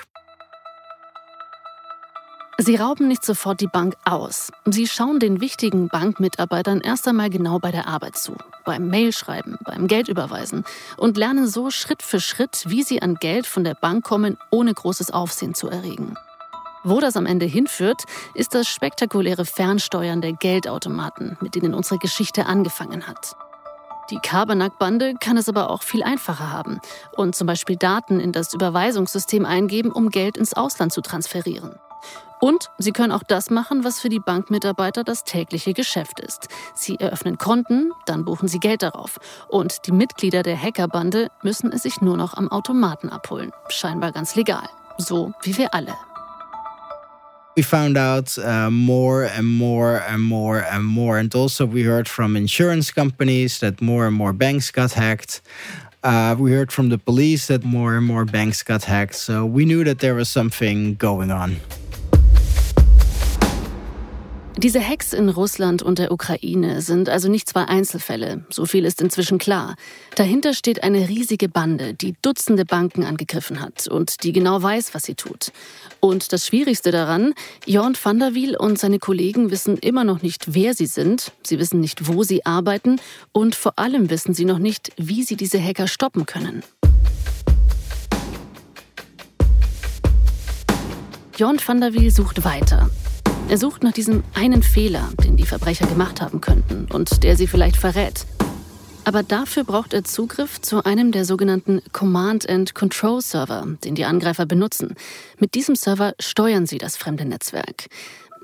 Sie 2.61 2.75
rauben 2.75 3.07
nicht 3.07 3.25
sofort 3.25 3.61
die 3.61 3.69
Bank 3.69 3.95
aus. 4.05 4.51
Sie 4.67 4.89
schauen 4.89 5.21
den 5.21 5.41
wichtigen 5.41 5.87
Bankmitarbeitern 5.87 6.81
erst 6.81 7.07
einmal 7.07 7.31
genau 7.31 7.61
bei 7.61 7.71
der 7.71 7.87
Arbeit 7.87 8.17
zu, 8.17 8.35
beim 8.65 8.89
Mailschreiben, 8.89 9.59
beim 9.65 9.87
Geldüberweisen 9.87 10.65
und 10.97 11.17
lernen 11.17 11.47
so 11.47 11.71
Schritt 11.71 12.03
für 12.03 12.21
Schritt, 12.21 12.65
wie 12.67 12.83
sie 12.83 13.01
an 13.01 13.15
Geld 13.15 13.47
von 13.47 13.63
der 13.63 13.75
Bank 13.75 14.05
kommen, 14.05 14.37
ohne 14.51 14.75
großes 14.75 15.13
Aufsehen 15.13 15.55
zu 15.55 15.69
erregen. 15.69 16.17
Wo 16.91 17.01
das 17.01 17.19
am 17.19 17.27
Ende 17.27 17.45
hinführt, 17.45 18.05
ist 18.33 18.55
das 18.55 18.67
spektakuläre 18.67 19.45
Fernsteuern 19.45 20.23
der 20.23 20.33
Geldautomaten, 20.33 21.37
mit 21.43 21.55
denen 21.55 21.75
unsere 21.75 21.99
Geschichte 21.99 22.47
angefangen 22.47 23.07
hat. 23.07 23.37
Die 24.09 24.17
Kabernack-Bande 24.17 25.13
kann 25.21 25.37
es 25.37 25.51
aber 25.51 25.69
auch 25.69 25.83
viel 25.83 26.03
einfacher 26.03 26.51
haben 26.51 26.81
und 27.15 27.37
zum 27.37 27.47
Beispiel 27.47 27.77
Daten 27.77 28.21
in 28.21 28.33
das 28.33 28.55
Überweisungssystem 28.55 29.45
eingeben, 29.45 29.93
um 29.93 30.09
Geld 30.09 30.39
ins 30.39 30.55
Ausland 30.55 30.91
zu 30.91 31.03
transferieren. 31.03 31.75
Und 32.41 32.71
sie 32.79 32.93
können 32.93 33.13
auch 33.13 33.23
das 33.23 33.51
machen, 33.51 33.85
was 33.85 34.01
für 34.01 34.09
die 34.09 34.21
Bankmitarbeiter 34.21 35.05
das 35.05 35.25
tägliche 35.25 35.75
Geschäft 35.75 36.21
ist. 36.21 36.49
Sie 36.73 36.97
eröffnen 36.99 37.37
Konten, 37.37 37.93
dann 38.07 38.25
buchen 38.25 38.49
sie 38.49 38.61
Geld 38.61 38.83
darauf. 38.83 39.21
Und 39.49 39.85
die 39.85 39.93
Mitglieder 39.93 40.43
der 40.43 40.57
Hackerbande 40.57 41.31
müssen 41.43 41.71
es 41.71 41.83
sich 41.83 42.01
nur 42.01 42.17
noch 42.17 42.33
am 42.33 42.51
Automaten 42.51 43.11
abholen. 43.11 43.53
Scheinbar 43.69 44.13
ganz 44.13 44.37
legal. 44.37 44.71
So 44.97 45.35
wie 45.43 45.59
wir 45.59 45.75
alle. 45.75 45.95
We 47.59 47.63
found 47.63 47.97
out 47.97 48.39
uh, 48.39 48.71
more 48.71 49.25
and 49.25 49.45
more 49.45 49.97
and 50.07 50.23
more 50.23 50.61
and 50.61 50.85
more. 50.85 51.19
And 51.19 51.35
also, 51.35 51.67
we 51.67 51.83
heard 51.83 52.07
from 52.07 52.37
insurance 52.37 52.93
companies 52.93 53.59
that 53.59 53.83
more 53.83 54.07
and 54.07 54.15
more 54.15 54.33
banks 54.33 54.71
got 54.71 54.93
hacked. 54.93 55.41
Uh, 56.05 56.37
we 56.39 56.53
heard 56.53 56.71
from 56.71 56.89
the 56.89 56.99
police 56.99 57.49
that 57.49 57.65
more 57.65 57.97
and 57.97 58.07
more 58.07 58.25
banks 58.25 58.63
got 58.63 58.85
hacked. 58.85 59.17
So 59.17 59.45
we 59.45 59.65
knew 59.65 59.83
that 59.83 59.99
there 59.99 60.15
was 60.15 60.29
something 60.29 60.95
going 60.95 61.33
on. 61.33 61.57
Diese 64.59 64.81
Hacks 64.81 65.13
in 65.13 65.29
Russland 65.29 65.85
und 65.85 66.01
der 66.01 66.11
Ukraine 66.11 66.83
sind 66.83 67.09
also 67.09 67.29
nicht 67.29 67.49
zwei 67.49 67.67
Einzelfälle. 67.67 68.45
So 68.51 68.67
viel 68.67 68.85
ist 68.87 69.01
inzwischen 69.01 69.39
klar. 69.39 69.77
Dahinter 70.17 70.53
steht 70.53 70.83
eine 70.83 71.09
riesige 71.09 71.49
Bande, 71.49 71.95
die 71.95 72.17
Dutzende 72.23 72.65
Banken 72.65 73.05
angegriffen 73.05 73.61
hat 73.61 73.87
und 73.87 74.25
die 74.25 74.33
genau 74.33 74.61
weiß, 74.61 74.95
was 74.95 75.05
sie 75.05 75.15
tut. 75.15 75.53
Und 76.01 76.33
das 76.33 76.45
Schwierigste 76.45 76.91
daran, 76.91 77.35
Jorn 77.67 77.97
van 78.03 78.19
der 78.19 78.35
Wiel 78.35 78.57
und 78.57 78.81
seine 78.81 78.99
Kollegen 78.99 79.53
wissen 79.53 79.79
immer 79.79 80.03
noch 80.03 80.23
nicht, 80.23 80.53
wer 80.55 80.75
sie 80.75 80.87
sind. 80.87 81.31
Sie 81.45 81.61
wissen 81.61 81.79
nicht, 81.79 82.09
wo 82.09 82.25
sie 82.25 82.45
arbeiten. 82.45 83.01
Und 83.31 83.55
vor 83.55 83.79
allem 83.79 84.11
wissen 84.11 84.35
sie 84.35 84.45
noch 84.45 84.59
nicht, 84.59 84.91
wie 84.97 85.23
sie 85.23 85.37
diese 85.37 85.63
Hacker 85.63 85.87
stoppen 85.87 86.27
können. 86.27 86.65
Jorn 91.37 91.61
van 91.65 91.81
der 91.81 91.93
Wiel 91.93 92.11
sucht 92.11 92.45
weiter. 92.45 92.91
Er 93.49 93.57
sucht 93.57 93.83
nach 93.83 93.93
diesem 93.93 94.25
einen 94.35 94.63
Fehler, 94.63 95.09
den 95.25 95.39
die 95.39 95.47
Verbrecher 95.47 95.87
gemacht 95.87 96.21
haben 96.21 96.43
könnten 96.43 96.87
und 96.93 97.23
der 97.23 97.35
sie 97.35 97.47
vielleicht 97.47 97.79
verrät. 97.79 98.27
Aber 99.05 99.23
dafür 99.23 99.65
braucht 99.65 99.95
er 99.95 100.05
Zugriff 100.05 100.61
zu 100.61 100.85
einem 100.85 101.13
der 101.13 101.25
sogenannten 101.25 101.81
Command-and-Control-Server, 101.93 103.67
den 103.83 103.95
die 103.95 104.05
Angreifer 104.05 104.45
benutzen. 104.45 104.97
Mit 105.39 105.55
diesem 105.55 105.77
Server 105.77 106.13
steuern 106.21 106.67
sie 106.67 106.77
das 106.77 106.99
fremde 106.99 107.25
Netzwerk. 107.25 107.89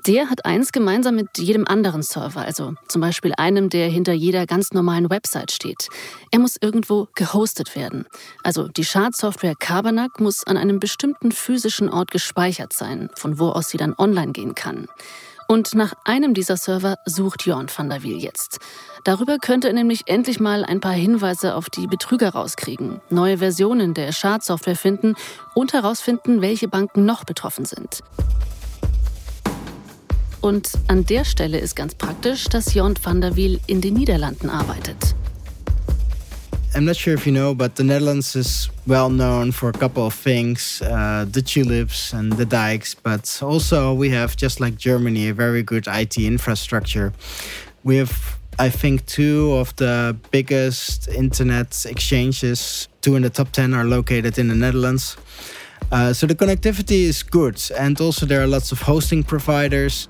Der 0.07 0.29
hat 0.29 0.45
eins 0.45 0.71
gemeinsam 0.71 1.15
mit 1.15 1.39
jedem 1.39 1.65
anderen 1.65 2.03
Server, 2.03 2.41
also 2.41 2.75
zum 2.87 3.01
Beispiel 3.01 3.33
einem, 3.37 3.69
der 3.69 3.87
hinter 3.87 4.13
jeder 4.13 4.45
ganz 4.45 4.71
normalen 4.71 5.09
Website 5.09 5.51
steht. 5.51 5.89
Er 6.29 6.37
muss 6.37 6.57
irgendwo 6.61 7.07
gehostet 7.15 7.75
werden. 7.75 8.05
Also 8.43 8.67
die 8.67 8.85
Schadsoftware 8.85 9.55
Carbanak 9.55 10.19
muss 10.19 10.43
an 10.43 10.57
einem 10.57 10.79
bestimmten 10.79 11.31
physischen 11.31 11.89
Ort 11.89 12.11
gespeichert 12.11 12.71
sein, 12.71 13.09
von 13.15 13.39
wo 13.39 13.49
aus 13.49 13.69
sie 13.69 13.77
dann 13.77 13.95
online 13.97 14.31
gehen 14.31 14.53
kann. 14.53 14.87
Und 15.47 15.73
nach 15.73 15.93
einem 16.03 16.35
dieser 16.35 16.57
Server 16.57 16.97
sucht 17.05 17.47
Jorn 17.47 17.67
van 17.75 17.89
der 17.89 18.03
Wiel 18.03 18.17
jetzt. 18.17 18.59
Darüber 19.05 19.39
könnte 19.39 19.67
er 19.69 19.73
nämlich 19.73 20.03
endlich 20.05 20.39
mal 20.39 20.63
ein 20.65 20.81
paar 20.81 20.93
Hinweise 20.93 21.55
auf 21.55 21.69
die 21.71 21.87
Betrüger 21.87 22.29
rauskriegen, 22.29 23.01
neue 23.09 23.39
Versionen 23.39 23.95
der 23.95 24.11
Schadsoftware 24.11 24.75
finden 24.75 25.15
und 25.55 25.73
herausfinden, 25.73 26.41
welche 26.41 26.67
Banken 26.67 27.05
noch 27.05 27.23
betroffen 27.23 27.65
sind. 27.65 28.01
Und 30.41 30.69
an 30.87 31.05
der 31.05 31.25
Stelle 31.25 31.57
ist 31.59 31.75
ganz 31.75 31.95
praktisch, 31.95 32.45
dass 32.45 32.73
Jont 32.73 33.03
van 33.03 33.21
der 33.21 33.35
Wiel 33.35 33.59
in 33.67 33.81
den 33.81 33.95
Niederlanden 33.95 34.49
arbeitet. 34.49 35.15
I'm 36.75 36.83
not 36.83 36.97
sure 36.97 37.13
if 37.13 37.25
you 37.25 37.31
know, 37.31 37.55
but 37.55 37.77
the 37.77 37.85
Netherlands 37.85 38.35
is 38.35 38.69
well 38.85 39.09
known 39.09 39.53
for 39.53 39.69
a 39.69 39.71
couple 39.71 40.05
of 40.05 40.13
things 40.13 40.81
uh, 40.81 41.25
the 41.25 41.41
tulips 41.41 42.11
and 42.11 42.33
the 42.33 42.45
dikes, 42.45 42.93
but 42.93 43.41
also 43.41 43.93
we 43.93 44.09
have, 44.09 44.35
just 44.35 44.59
like 44.59 44.75
Germany, 44.75 45.29
a 45.29 45.33
very 45.33 45.63
good 45.63 45.87
IT 45.87 46.17
infrastructure. 46.17 47.13
We 47.85 47.95
have, 47.95 48.37
I 48.59 48.69
think, 48.69 49.05
two 49.05 49.53
of 49.53 49.73
the 49.77 50.17
biggest 50.31 51.07
internet 51.07 51.85
exchanges, 51.85 52.89
two 52.99 53.15
in 53.15 53.21
the 53.21 53.29
top 53.29 53.53
10 53.53 53.73
are 53.73 53.85
located 53.85 54.37
in 54.37 54.49
the 54.49 54.55
Netherlands. 54.55 55.15
Uh, 55.93 56.11
so 56.11 56.27
the 56.27 56.35
connectivity 56.35 57.03
is 57.03 57.23
good, 57.23 57.61
and 57.77 58.01
also 58.01 58.25
there 58.25 58.41
are 58.41 58.47
lots 58.47 58.73
of 58.73 58.81
hosting 58.81 59.23
providers. 59.23 60.09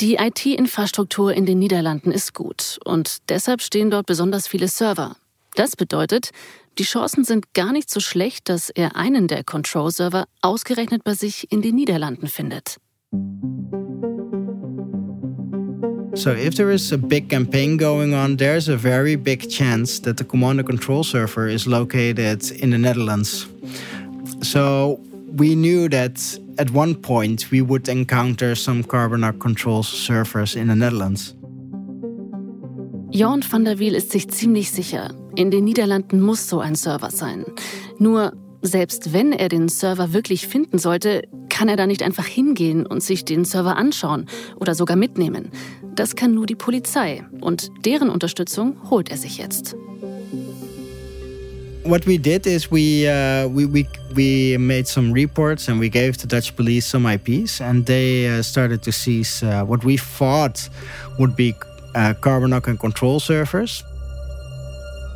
Die 0.00 0.16
IT-Infrastruktur 0.16 1.32
in 1.32 1.46
den 1.46 1.60
Niederlanden 1.60 2.10
ist 2.10 2.34
gut 2.34 2.78
und 2.84 3.18
deshalb 3.28 3.62
stehen 3.62 3.90
dort 3.90 4.06
besonders 4.06 4.48
viele 4.48 4.66
Server. 4.66 5.16
Das 5.54 5.76
bedeutet, 5.76 6.30
die 6.78 6.82
Chancen 6.82 7.22
sind 7.22 7.54
gar 7.54 7.72
nicht 7.72 7.88
so 7.88 8.00
schlecht, 8.00 8.48
dass 8.48 8.70
er 8.70 8.96
einen 8.96 9.28
der 9.28 9.44
Control-Server 9.44 10.26
ausgerechnet 10.42 11.04
bei 11.04 11.14
sich 11.14 11.52
in 11.52 11.62
den 11.62 11.76
Niederlanden 11.76 12.26
findet. 12.26 12.78
So 16.16 16.30
if 16.30 16.54
there 16.54 16.72
is 16.72 16.92
a 16.92 16.96
big 16.96 17.28
campaign 17.28 17.76
going 17.76 18.14
on, 18.14 18.36
there's 18.36 18.68
a 18.68 18.76
very 18.76 19.16
big 19.16 19.48
chance 19.48 20.00
that 20.02 20.16
the 20.18 20.24
command 20.24 20.60
and 20.60 20.68
control 20.68 21.04
server 21.04 21.48
is 21.48 21.66
located 21.66 22.50
in 22.50 22.70
the 22.70 22.78
Netherlands. 22.78 23.48
So 24.40 25.00
we 25.36 25.54
knew 25.54 25.88
that 25.88 26.38
at 26.58 26.70
one 26.70 26.94
point 26.94 27.50
we 27.50 27.60
would 27.60 27.88
encounter 27.88 28.54
some 28.54 28.82
Carbonac 28.84 29.38
control 29.38 29.82
servers 29.82 30.54
in 30.54 30.68
the 30.68 30.74
Netherlands. 30.74 31.34
Jorn 33.10 33.42
van 33.42 33.64
der 33.64 33.78
Wiel 33.78 33.94
ist 33.94 34.10
sich 34.10 34.28
ziemlich 34.28 34.70
sicher, 34.72 35.14
in 35.36 35.50
den 35.50 35.64
Niederlanden 35.64 36.20
muss 36.20 36.48
so 36.48 36.58
ein 36.60 36.74
Server 36.74 37.10
sein. 37.10 37.44
Nur, 37.98 38.32
selbst 38.62 39.12
wenn 39.12 39.32
er 39.32 39.48
den 39.48 39.68
Server 39.68 40.12
wirklich 40.12 40.48
finden 40.48 40.78
sollte, 40.78 41.22
kann 41.48 41.68
er 41.68 41.76
da 41.76 41.86
nicht 41.86 42.02
einfach 42.02 42.26
hingehen 42.26 42.86
und 42.86 43.02
sich 43.02 43.24
den 43.24 43.44
Server 43.44 43.76
anschauen 43.76 44.26
oder 44.56 44.74
sogar 44.74 44.96
mitnehmen. 44.96 45.50
Das 45.94 46.16
kann 46.16 46.34
nur 46.34 46.46
die 46.46 46.56
Polizei 46.56 47.24
und 47.40 47.70
deren 47.84 48.10
Unterstützung 48.10 48.90
holt 48.90 49.10
er 49.10 49.16
sich 49.16 49.38
jetzt. 49.38 49.76
What 51.84 52.06
we 52.06 52.18
did 52.18 52.46
is 52.46 52.70
we, 52.70 53.06
uh, 53.06 53.46
we 53.48 53.66
we 53.66 53.86
we 54.14 54.56
made 54.56 54.86
some 54.86 55.12
reports 55.12 55.68
and 55.68 55.78
we 55.78 55.88
gave 55.88 56.18
the 56.18 56.26
Dutch 56.26 56.54
police 56.56 56.86
some 56.86 57.06
IPs, 57.06 57.60
and 57.60 57.86
they 57.86 58.26
uh, 58.28 58.42
started 58.42 58.82
to 58.82 58.92
seize 58.92 59.42
uh, 59.42 59.64
what 59.64 59.84
we 59.84 59.96
thought 59.96 60.68
would 61.18 61.36
be 61.36 61.54
uh, 61.94 62.14
Carbonock 62.20 62.66
and 62.66 62.78
control 62.78 63.20
servers. 63.20 63.84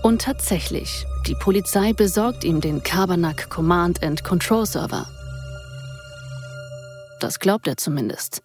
Und 0.03 0.23
tatsächlich, 0.23 1.05
die 1.27 1.35
Polizei 1.35 1.93
besorgt 1.93 2.45
ihm 2.45 2.61
den 2.61 2.83
Carbonac 2.83 3.49
Command 3.49 4.03
and 4.03 4.23
Control 4.23 4.65
Server. 4.65 5.07
Das 7.21 7.41
glaubt 7.41 7.67
er 7.67 7.77
zumindest. 7.77 8.43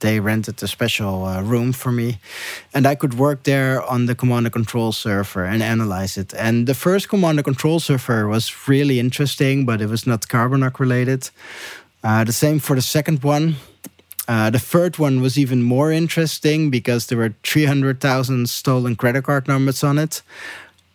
They 0.00 0.20
rented 0.20 0.62
a 0.62 0.66
special 0.66 1.24
uh, 1.24 1.42
room 1.42 1.72
for 1.72 1.92
me. 1.92 2.18
And 2.74 2.86
i 2.86 2.94
could 2.94 3.14
work 3.14 3.42
there 3.44 3.82
on 3.82 4.06
the 4.06 4.14
command 4.14 4.46
and 4.46 4.52
control 4.52 4.92
server 4.92 5.44
and 5.44 5.62
analyze 5.62 6.16
it. 6.16 6.34
And 6.34 6.66
the 6.66 6.74
first 6.74 7.08
command 7.08 7.38
and 7.38 7.44
control 7.44 7.80
server 7.80 8.28
was 8.28 8.68
really 8.68 8.98
interesting 8.98 9.66
but 9.66 9.80
it 9.80 9.88
was 9.88 10.06
not 10.06 10.28
carbonac 10.28 10.80
related. 10.80 11.30
Uh, 12.02 12.24
the 12.24 12.32
same 12.32 12.58
for 12.58 12.76
the 12.76 12.82
second 12.82 13.22
one. 13.22 13.56
Uh, 14.28 14.50
the 14.50 14.58
third 14.58 14.98
one 14.98 15.20
was 15.20 15.38
even 15.38 15.62
more 15.62 15.92
interesting 15.92 16.68
because 16.68 17.06
there 17.06 17.18
were 17.18 17.34
300000 17.44 18.48
stolen 18.48 18.96
credit 18.96 19.22
card 19.22 19.46
numbers 19.46 19.84
on 19.84 19.98
it 19.98 20.22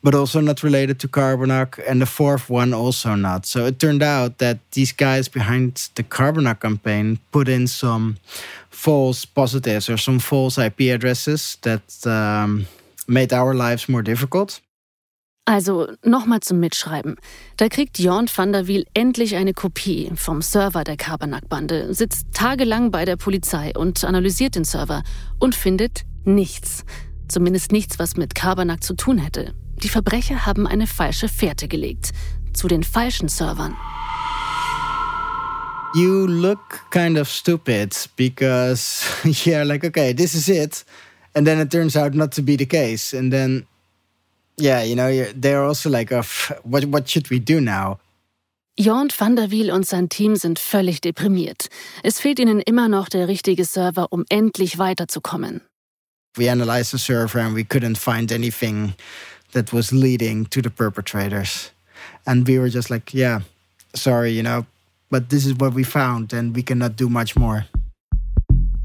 but 0.04 0.16
also 0.16 0.42
not 0.42 0.64
related 0.64 1.00
to 1.00 1.08
Carbonac, 1.08 1.80
and 1.88 2.02
the 2.02 2.06
fourth 2.06 2.50
one 2.50 2.74
also 2.74 3.16
not. 3.16 3.46
So 3.46 3.66
it 3.66 3.80
turned 3.80 4.04
out 4.04 4.40
that 4.40 4.58
these 4.72 4.92
guys 4.92 5.30
behind 5.30 5.90
the 5.96 6.04
Carbonac 6.04 6.62
campaign 6.62 7.20
put 7.32 7.48
in 7.48 7.68
some 7.68 8.18
false 8.70 9.26
positives 9.26 9.90
or 9.90 9.98
some 9.98 10.20
false 10.20 10.58
IP 10.58 10.82
addresses 10.92 11.58
that 11.62 11.84
um, 12.06 12.68
made 13.08 13.34
our 13.34 13.54
lives 13.54 13.88
more 13.88 14.02
difficult. 14.02 14.62
Also 15.46 15.88
nochmal 16.06 16.40
zum 16.42 16.60
Mitschreiben. 16.60 17.18
Da 17.58 17.68
kriegt 17.68 17.98
Jorn 17.98 18.28
van 18.34 18.52
der 18.54 18.68
Wiel 18.68 18.86
endlich 18.94 19.36
eine 19.36 19.54
Kopie 19.54 20.12
vom 20.16 20.42
Server 20.42 20.84
der 20.84 20.98
Carbonac-Bande, 20.98 21.94
sitzt 21.94 22.28
tagelang 22.32 22.92
bei 22.92 23.06
der 23.06 23.18
Polizei 23.18 23.74
und 23.76 24.04
analysiert 24.04 24.56
den 24.56 24.66
Server 24.66 25.04
und 25.40 25.56
findet 25.56 26.04
nichts. 26.24 26.86
Zumindest 27.28 27.72
nichts, 27.72 27.98
was 27.98 28.18
mit 28.18 28.36
Carbonac 28.36 28.84
zu 28.84 28.94
tun 28.94 29.18
hätte. 29.18 29.56
Die 29.84 29.89
Verbrecher 29.89 30.46
haben 30.46 30.67
eine 30.67 30.86
falsche 30.86 31.28
Fährte 31.28 31.67
gelegt. 31.67 32.12
Zu 32.54 32.67
den 32.67 32.84
falschen 32.84 33.30
Servern. 33.30 33.76
You 35.96 36.28
look 36.28 36.82
kind 36.91 37.17
of 37.17 37.28
stupid 37.28 37.96
because 38.15 39.04
you're 39.24 39.65
like, 39.65 39.84
okay, 39.84 40.13
this 40.13 40.36
is 40.36 40.48
it. 40.48 40.86
And 41.34 41.48
then 41.48 41.60
it 41.60 41.72
turns 41.72 41.98
out 41.98 42.13
not 42.13 42.32
to 42.34 42.41
be 42.41 42.56
the 42.56 42.65
case. 42.65 43.13
And 43.17 43.32
then, 43.32 43.65
yeah, 44.58 44.84
you 44.84 44.96
know, 44.96 45.10
they're 45.34 45.63
also 45.63 45.89
like, 45.89 46.12
oh, 46.12 46.24
what, 46.63 46.86
what 46.86 47.10
should 47.10 47.30
we 47.30 47.39
do 47.39 47.60
now? 47.60 48.00
Jorn 48.80 49.10
van 49.10 49.36
der 49.36 49.52
Wiel 49.52 49.72
und 49.72 49.86
sein 49.86 50.10
Team 50.10 50.36
sind 50.36 50.60
völlig 50.60 51.02
deprimiert. 51.02 51.67
Es 52.04 52.20
fehlt 52.20 52.39
ihnen 52.39 52.62
immer 52.62 52.88
noch 52.88 53.10
der 53.10 53.28
richtige 53.28 53.65
Server, 53.65 54.08
um 54.12 54.26
endlich 54.30 54.78
weiterzukommen. 54.78 55.62
We 56.38 56.50
analyzed 56.50 56.91
the 56.91 56.98
server 56.98 57.39
and 57.39 57.56
we 57.56 57.63
couldn't 57.63 57.98
find 57.98 58.32
anything 58.32 58.94
that 59.52 59.72
was 59.74 59.92
leading 59.92 60.46
to 60.48 60.62
the 60.62 60.70
perpetrators. 60.70 61.72
And 62.26 62.48
we 62.48 62.60
were 62.60 62.70
just 62.70 62.90
like, 62.90 63.14
yeah, 63.14 63.42
sorry, 63.94 64.32
you 64.32 64.44
know, 64.44 64.66
but 65.10 65.30
this 65.30 65.46
is 65.46 65.54
what 65.54 65.74
we 65.74 65.84
found 65.84 66.34
and 66.34 66.56
we 66.56 66.64
cannot 66.64 66.96
do 66.96 67.10
much 67.10 67.36
more. 67.36 67.66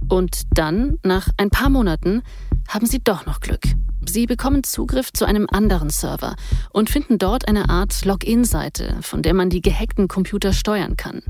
Und 0.08 0.42
dann, 0.54 0.98
nach 1.02 1.28
ein 1.36 1.50
paar 1.50 1.68
Monaten, 1.68 2.22
haben 2.68 2.86
sie 2.86 3.00
doch 3.02 3.26
noch 3.26 3.40
Glück. 3.40 3.62
Sie 4.08 4.26
bekommen 4.26 4.62
Zugriff 4.62 5.12
zu 5.12 5.24
einem 5.24 5.48
anderen 5.50 5.90
Server 5.90 6.36
und 6.70 6.90
finden 6.90 7.18
dort 7.18 7.48
eine 7.48 7.68
Art 7.68 8.04
Login-Seite, 8.04 8.98
von 9.00 9.22
der 9.22 9.34
man 9.34 9.50
die 9.50 9.60
gehackten 9.60 10.06
Computer 10.06 10.52
steuern 10.52 10.96
kann. 10.96 11.22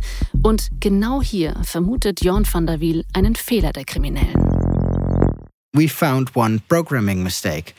Und 0.43 0.69
genau 0.81 1.23
hier 1.23 1.55
vermutet 1.63 2.23
Jorn 2.23 2.45
van 2.51 2.67
der 2.67 2.81
Wiel 2.81 3.05
einen 3.15 3.35
Fehler 3.35 3.73
der 3.73 3.85
Kriminellen. 3.85 4.35
We 5.73 5.89
found 5.89 6.35
one 6.37 6.61
programming 6.69 7.23
mistake. 7.23 7.73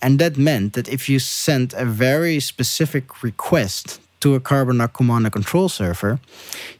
And 0.00 0.18
that 0.18 0.36
meant 0.36 0.72
that 0.72 0.88
if 0.88 1.08
you 1.08 1.18
sent 1.18 1.72
a 1.74 1.84
very 1.84 2.40
specific 2.40 3.22
request 3.22 4.00
to 4.20 4.34
a 4.34 4.40
Carbonac 4.40 4.92
command 4.92 5.26
and 5.26 5.32
control 5.32 5.68
server, 5.68 6.18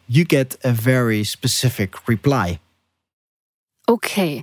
you 0.09 0.24
get 0.24 0.57
a 0.62 0.72
very 0.72 1.24
specific 1.24 2.09
reply. 2.09 2.59
Okay, 3.88 4.42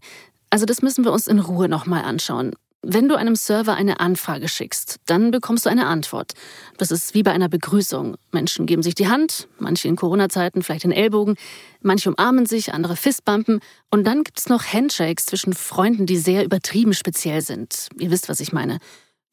Also 0.53 0.67
das 0.67 0.83
müssen 0.83 1.03
wir 1.03 1.11
uns 1.11 1.25
in 1.25 1.39
Ruhe 1.39 1.67
nochmal 1.67 2.03
anschauen. 2.03 2.53
Wenn 2.85 3.07
du 3.07 3.15
einem 3.15 3.37
Server 3.37 3.75
eine 3.75 4.01
Anfrage 4.01 4.49
schickst, 4.49 4.97
dann 5.05 5.31
bekommst 5.31 5.65
du 5.65 5.69
eine 5.69 5.85
Antwort. 5.85 6.33
Das 6.77 6.91
ist 6.91 7.13
wie 7.13 7.23
bei 7.23 7.31
einer 7.31 7.47
Begrüßung. 7.47 8.17
Menschen 8.33 8.65
geben 8.65 8.83
sich 8.83 8.93
die 8.93 9.07
Hand, 9.07 9.47
manche 9.57 9.87
in 9.87 9.95
Corona-Zeiten 9.95 10.61
vielleicht 10.63 10.83
den 10.83 10.91
Ellbogen, 10.91 11.35
manche 11.81 12.09
umarmen 12.09 12.45
sich, 12.45 12.73
andere 12.73 12.97
Fistbumpen 12.97 13.61
und 13.89 14.05
dann 14.05 14.25
gibt 14.25 14.37
es 14.37 14.49
noch 14.49 14.65
Handshakes 14.65 15.27
zwischen 15.27 15.53
Freunden, 15.53 16.05
die 16.05 16.17
sehr 16.17 16.43
übertrieben 16.43 16.93
speziell 16.93 17.41
sind. 17.41 17.87
Ihr 17.97 18.11
wisst, 18.11 18.27
was 18.27 18.41
ich 18.41 18.51
meine. 18.51 18.79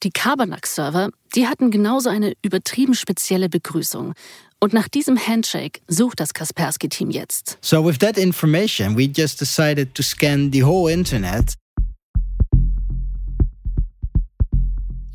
Die 0.04 0.10
Carbanak-Server, 0.10 1.10
die 1.34 1.48
hatten 1.48 1.72
genauso 1.72 2.08
eine 2.08 2.34
übertrieben 2.42 2.94
spezielle 2.94 3.48
Begrüßung. 3.48 4.14
Und 4.60 4.72
nach 4.72 4.88
diesem 4.88 5.18
Handshake 5.18 5.80
sucht 5.88 6.20
das 6.20 6.34
Kaspersky-Team 6.34 7.10
jetzt. 7.10 7.58
So 7.62 7.84
with 7.84 7.98
that 7.98 8.16
information, 8.16 8.96
we 8.96 9.04
just 9.04 9.40
decided 9.40 9.94
to 9.96 10.02
scan 10.04 10.52
the 10.52 10.62
whole 10.62 10.90
internet 10.90 11.56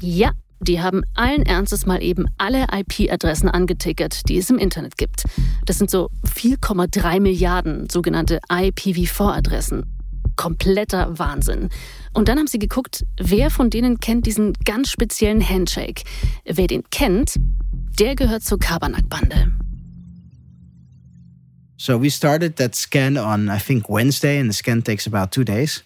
Ja, 0.01 0.31
die 0.60 0.81
haben 0.81 1.03
allen 1.13 1.43
Ernstes 1.43 1.86
mal 1.86 2.01
eben 2.01 2.25
alle 2.38 2.67
IP-Adressen 2.71 3.49
angetickert, 3.49 4.27
die 4.29 4.38
es 4.38 4.49
im 4.49 4.58
Internet 4.58 4.97
gibt. 4.97 5.23
Das 5.65 5.77
sind 5.77 5.89
so 5.89 6.10
4,3 6.25 7.19
Milliarden 7.19 7.89
sogenannte 7.89 8.39
IPv4-Adressen. 8.49 9.86
Kompletter 10.36 11.17
Wahnsinn. 11.17 11.69
Und 12.13 12.27
dann 12.27 12.39
haben 12.39 12.47
sie 12.47 12.60
geguckt, 12.60 13.05
wer 13.17 13.49
von 13.49 13.69
denen 13.69 13.99
kennt 13.99 14.25
diesen 14.25 14.53
ganz 14.65 14.89
speziellen 14.89 15.47
Handshake. 15.47 16.03
Wer 16.45 16.67
den 16.67 16.84
kennt, 16.89 17.36
der 17.99 18.15
gehört 18.15 18.43
zur 18.43 18.60
Kabernack-Bande. 18.60 19.51
So 21.77 22.01
we 22.01 22.10
started 22.10 22.55
that 22.55 22.75
scan 22.75 23.17
on, 23.17 23.49
I 23.49 23.60
think, 23.60 23.89
Wednesday, 23.89 24.39
and 24.39 24.51
the 24.51 24.58
scan 24.58 24.84
takes 24.84 25.08
about 25.08 25.31
two 25.31 25.43
days. 25.43 25.84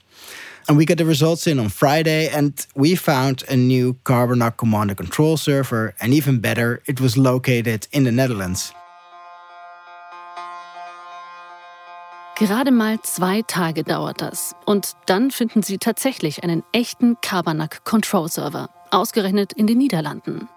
And 0.70 0.78
we 0.78 0.86
got 0.86 1.00
the 1.00 1.06
results 1.06 1.48
in 1.48 1.58
on 1.58 1.70
Friday, 1.70 2.30
and 2.30 2.54
we 2.76 2.96
found 2.96 3.44
a 3.50 3.56
new 3.56 3.96
Carbonac 4.04 4.58
command 4.58 4.92
and 4.92 4.98
control 4.98 5.36
server. 5.36 5.96
And 6.00 6.14
even 6.14 6.40
better, 6.42 6.84
it 6.86 7.02
was 7.02 7.18
located 7.18 7.88
in 7.92 8.04
the 8.04 8.12
Netherlands. 8.12 8.72
Gerade 12.36 12.70
mal 12.72 13.02
zwei 13.02 13.42
Tage 13.42 13.84
dauert 13.84 14.22
das. 14.22 14.54
Und 14.66 14.96
dann 15.08 15.32
finden 15.32 15.64
sie 15.64 15.80
tatsächlich 15.80 16.44
einen 16.44 16.64
echten 16.72 17.18
Carbonac 17.22 17.84
Control 17.84 18.30
Server, 18.30 18.70
ausgerechnet 18.92 19.52
in 19.54 19.66
den 19.66 19.80
Niederlanden. 19.80 20.50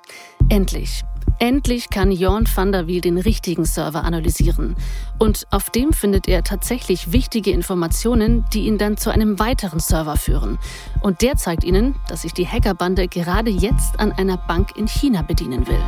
Endlich. 0.50 1.02
Endlich 1.38 1.90
kann 1.90 2.12
Jorn 2.12 2.46
van 2.54 2.72
der 2.72 2.86
Wiel 2.86 3.00
den 3.00 3.18
richtigen 3.18 3.64
Server 3.64 4.04
analysieren. 4.04 4.76
Und 5.18 5.46
auf 5.50 5.70
dem 5.70 5.92
findet 5.92 6.28
er 6.28 6.44
tatsächlich 6.44 7.12
wichtige 7.12 7.50
Informationen, 7.50 8.44
die 8.52 8.66
ihn 8.66 8.78
dann 8.78 8.96
zu 8.96 9.10
einem 9.10 9.38
weiteren 9.38 9.80
Server 9.80 10.16
führen. 10.16 10.58
Und 11.00 11.22
der 11.22 11.36
zeigt 11.36 11.64
ihnen, 11.64 11.96
dass 12.08 12.22
sich 12.22 12.32
die 12.32 12.46
Hackerbande 12.46 13.08
gerade 13.08 13.50
jetzt 13.50 13.98
an 13.98 14.12
einer 14.12 14.36
Bank 14.36 14.76
in 14.76 14.86
China 14.86 15.22
bedienen 15.22 15.66
will. 15.66 15.82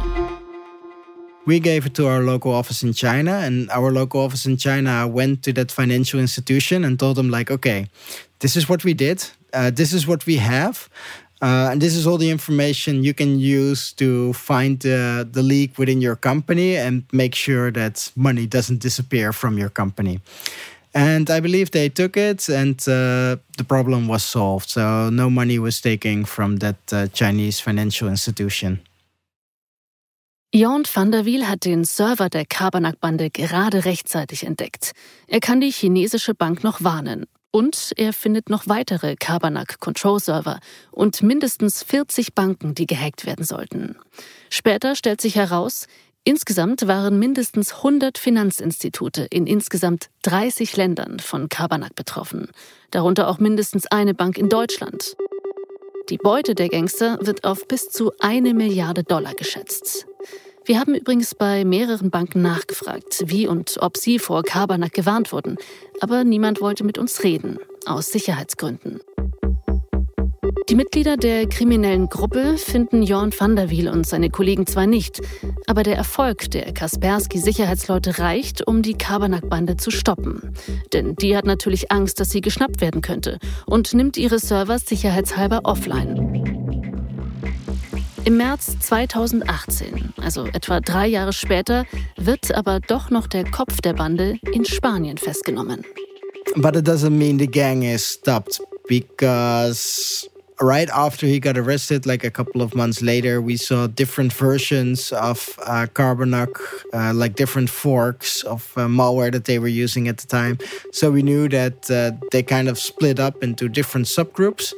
We 1.47 1.61
gave 1.61 1.87
it 1.87 1.94
to 1.94 2.07
our 2.07 2.23
local 2.23 2.53
office 2.53 2.83
in 2.83 2.94
China, 2.94 3.40
and 3.40 3.70
our 3.70 3.92
local 3.92 4.23
office 4.23 4.47
in 4.47 4.57
China 4.57 5.07
went 5.07 5.42
to 5.42 5.53
that 5.53 5.70
financial 5.70 6.18
institution 6.18 6.85
and 6.85 6.99
told 6.99 7.16
them, 7.16 7.29
like, 7.29 7.51
okay, 7.51 7.87
this 8.38 8.57
is 8.57 8.66
what 8.66 8.83
we 8.83 8.94
did, 8.94 9.23
uh, 9.53 9.70
this 9.70 9.92
is 9.92 10.07
what 10.07 10.25
we 10.25 10.38
have. 10.38 10.88
Uh, 11.44 11.68
and 11.72 11.83
this 11.83 11.94
is 11.94 12.07
all 12.07 12.16
the 12.16 12.30
information 12.30 13.04
you 13.04 13.12
can 13.12 13.38
use 13.38 13.92
to 13.92 14.33
find 14.33 14.87
uh, 14.87 15.24
the 15.30 15.42
leak 15.42 15.76
within 15.76 16.00
your 16.00 16.16
company 16.16 16.74
and 16.74 17.04
make 17.12 17.35
sure 17.35 17.70
that 17.70 18.11
money 18.16 18.46
doesn't 18.46 18.80
disappear 18.80 19.30
from 19.30 19.59
your 19.59 19.68
company. 19.68 20.20
And 20.94 21.28
I 21.28 21.40
believe 21.40 21.70
they 21.72 21.90
took 21.90 22.16
it, 22.16 22.48
and 22.48 22.80
uh, 22.88 23.37
the 23.59 23.64
problem 23.66 24.09
was 24.09 24.22
solved. 24.22 24.70
So 24.70 25.11
no 25.11 25.28
money 25.28 25.59
was 25.59 25.83
taken 25.83 26.24
from 26.24 26.61
that 26.61 26.76
uh, 26.90 27.09
Chinese 27.09 27.61
financial 27.61 28.09
institution. 28.09 28.80
Jorn 30.54 30.85
van 30.87 31.11
der 31.11 31.26
Wiel 31.26 31.46
hat 31.46 31.64
den 31.64 31.85
Server 31.85 32.30
der 32.30 32.46
Kabernack-Bande 32.46 33.28
gerade 33.28 33.85
rechtzeitig 33.85 34.44
entdeckt. 34.44 34.92
Er 35.26 35.40
kann 35.40 35.61
die 35.61 35.72
chinesische 35.72 36.33
Bank 36.33 36.62
noch 36.62 36.83
warnen. 36.83 37.26
Und 37.55 37.93
er 37.95 38.12
findet 38.12 38.51
noch 38.51 38.67
weitere 38.67 39.14
Carbanak 39.14 39.79
Control 39.79 40.19
Server 40.19 40.59
und 40.90 41.23
mindestens 41.23 41.85
40 41.85 42.35
Banken, 42.35 42.75
die 42.75 42.88
gehackt 42.88 43.27
werden 43.27 43.45
sollten. 43.45 43.95
Später 44.51 44.97
stellt 44.97 45.21
sich 45.21 45.37
heraus, 45.37 45.87
insgesamt 46.25 46.88
waren 46.88 47.17
mindestens 47.21 47.75
100 47.75 48.19
Finanzinstitute 48.19 49.29
in 49.31 49.47
insgesamt 49.47 50.09
30 50.23 50.77
Ländern 50.77 51.21
von 51.21 51.49
Carbanak 51.49 51.95
betroffen, 51.95 52.49
darunter 52.90 53.29
auch 53.29 53.38
mindestens 53.38 53.87
eine 53.87 54.14
Bank 54.14 54.37
in 54.37 54.49
Deutschland. 54.49 55.17
Die 56.09 56.19
Beute 56.19 56.57
der 56.57 56.69
Gangster 56.69 57.19
wird 57.21 57.45
auf 57.45 57.69
bis 57.69 57.88
zu 57.88 58.11
eine 58.19 58.53
Milliarde 58.53 59.05
Dollar 59.05 59.35
geschätzt. 59.35 60.09
Wir 60.66 60.81
haben 60.81 60.94
übrigens 60.94 61.35
bei 61.35 61.64
mehreren 61.64 62.11
Banken 62.11 62.40
nachgefragt, 62.40 63.24
wie 63.27 63.46
und 63.46 63.77
ob 63.81 63.98
sie 63.98 64.18
vor 64.18 64.42
Kabernack 64.42 64.94
gewarnt 64.94 65.31
wurden, 65.31 65.59
aber 66.00 66.24
niemand 66.24 66.62
wollte 66.62 66.85
mit 66.85 66.96
uns 66.96 67.22
reden, 67.22 67.59
aus 67.85 68.11
Sicherheitsgründen. 68.11 69.00
Die 70.70 70.74
Mitglieder 70.74 71.18
der 71.18 71.46
kriminellen 71.46 72.09
Gruppe 72.09 72.57
finden 72.57 73.03
Jorn 73.03 73.31
van 73.38 73.57
der 73.57 73.68
Wiel 73.68 73.90
und 73.90 74.07
seine 74.07 74.31
Kollegen 74.31 74.66
zwar 74.66 74.87
nicht, 74.87 75.20
aber 75.66 75.83
der 75.83 75.96
Erfolg 75.96 76.50
der 76.50 76.72
Kaspersky-Sicherheitsleute 76.72 78.18
reicht, 78.18 78.66
um 78.66 78.81
die 78.81 78.94
Kabernack-Bande 78.94 79.77
zu 79.77 79.90
stoppen. 79.90 80.55
Denn 80.94 81.14
die 81.16 81.37
hat 81.37 81.44
natürlich 81.44 81.92
Angst, 81.92 82.20
dass 82.20 82.31
sie 82.31 82.40
geschnappt 82.40 82.81
werden 82.81 83.03
könnte 83.03 83.38
und 83.66 83.92
nimmt 83.92 84.16
ihre 84.16 84.38
Servers 84.38 84.87
sicherheitshalber 84.87 85.61
offline. 85.64 86.54
Im 88.27 88.39
März 88.39 88.79
2018, 88.81 90.15
also 90.23 90.47
etwa 90.47 90.81
drei 90.81 91.07
Jahre 91.09 91.35
später, 91.35 91.85
wird 92.17 92.55
aber 92.55 92.81
doch 92.81 93.11
noch 93.11 93.27
der 93.27 93.45
Kopf 93.45 93.83
der 93.83 93.93
Bande 93.93 94.39
in 94.51 94.65
Spanien 94.65 95.19
festgenommen. 95.19 95.85
But 96.57 96.75
it 96.75 96.87
doesn't 96.87 97.19
mean 97.19 97.39
the 97.39 97.47
gang 97.47 97.83
is 97.83 98.03
stopped 98.03 98.63
because 98.89 100.27
right 100.59 100.89
after 100.91 101.27
he 101.27 101.39
got 101.39 101.59
arrested, 101.59 102.07
like 102.07 102.25
a 102.25 102.31
couple 102.31 102.63
of 102.63 102.75
months 102.75 103.03
later, 103.03 103.43
we 103.43 103.59
saw 103.59 103.89
different 103.89 104.33
versions 104.33 105.13
of 105.13 105.59
uh, 105.67 105.87
Carbonac, 105.93 106.49
uh, 106.95 107.13
like 107.13 107.35
different 107.37 107.69
forks 107.69 108.43
of 108.45 108.73
uh, 108.77 108.87
malware 108.87 109.33
that 109.33 109.45
they 109.45 109.59
were 109.59 109.69
using 109.69 110.09
at 110.09 110.17
the 110.17 110.27
time. 110.27 110.57
So 110.93 111.11
we 111.11 111.23
knew 111.23 111.47
that 111.51 111.91
uh, 111.91 112.13
they 112.33 112.43
kind 112.43 112.69
of 112.69 112.79
split 112.79 113.21
up 113.21 113.43
into 113.43 113.69
different 113.69 114.07
subgroups 114.07 114.73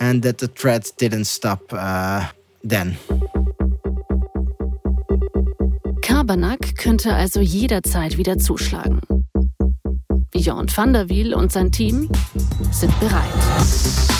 and 0.00 0.22
that 0.22 0.38
the 0.38 0.46
threat 0.46 0.92
didn't 0.98 1.24
stop 1.24 1.72
then. 2.68 2.96
Kabernack 6.02 6.76
könnte 6.76 7.14
also 7.14 7.40
jederzeit 7.40 8.16
wieder 8.16 8.38
zuschlagen. 8.38 9.00
Björn 10.30 10.66
van 10.74 10.92
der 10.92 11.08
Wiel 11.08 11.34
und 11.34 11.52
sein 11.52 11.72
Team 11.72 12.08
sind 12.70 12.98
bereit. 13.00 14.15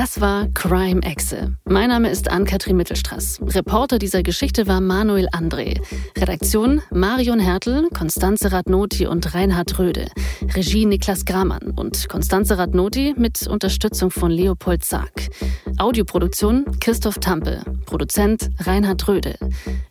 Das 0.00 0.18
war 0.18 0.48
Crime 0.54 1.02
Exe. 1.02 1.58
Mein 1.66 1.90
Name 1.90 2.08
ist 2.08 2.30
Ann-Kathrin 2.30 2.74
Mittelstraß. 2.78 3.40
Reporter 3.48 3.98
dieser 3.98 4.22
Geschichte 4.22 4.66
war 4.66 4.80
Manuel 4.80 5.28
André. 5.28 5.78
Redaktion 6.16 6.80
Marion 6.90 7.38
Hertel, 7.38 7.86
Konstanze 7.90 8.50
Radnoti 8.50 9.06
und 9.06 9.34
Reinhard 9.34 9.78
Röde. 9.78 10.06
Regie 10.54 10.86
Niklas 10.86 11.26
Gramann 11.26 11.74
und 11.76 12.08
Konstanze 12.08 12.56
Radnoti 12.56 13.12
mit 13.18 13.46
Unterstützung 13.46 14.10
von 14.10 14.30
Leopold 14.30 14.86
Sarg. 14.86 15.28
Audioproduktion 15.76 16.64
Christoph 16.80 17.18
Tampe. 17.18 17.60
Produzent 17.84 18.48
Reinhard 18.60 19.06
Röde. 19.06 19.34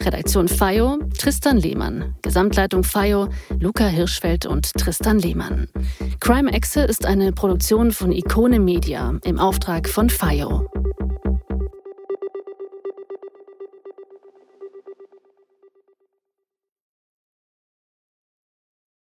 Redaktion 0.10 0.48
FAIO 0.48 0.98
Tristan 1.16 1.58
Lehmann. 1.58 2.16
Gesamtleitung 2.24 2.84
FAIO 2.84 3.30
Luca 3.60 3.86
Hirschfeld 3.86 4.48
und 4.48 4.74
Tristan 4.74 5.20
Lehmann. 5.20 5.68
Crime 6.20 6.52
Exe 6.52 6.82
ist 6.82 7.06
eine 7.06 7.32
Produktion 7.32 7.92
von 7.92 8.12
Ikone 8.12 8.60
Media 8.60 9.14
im 9.24 9.38
Auftrag 9.38 9.88
von 9.88 10.10
FIO. 10.10 10.66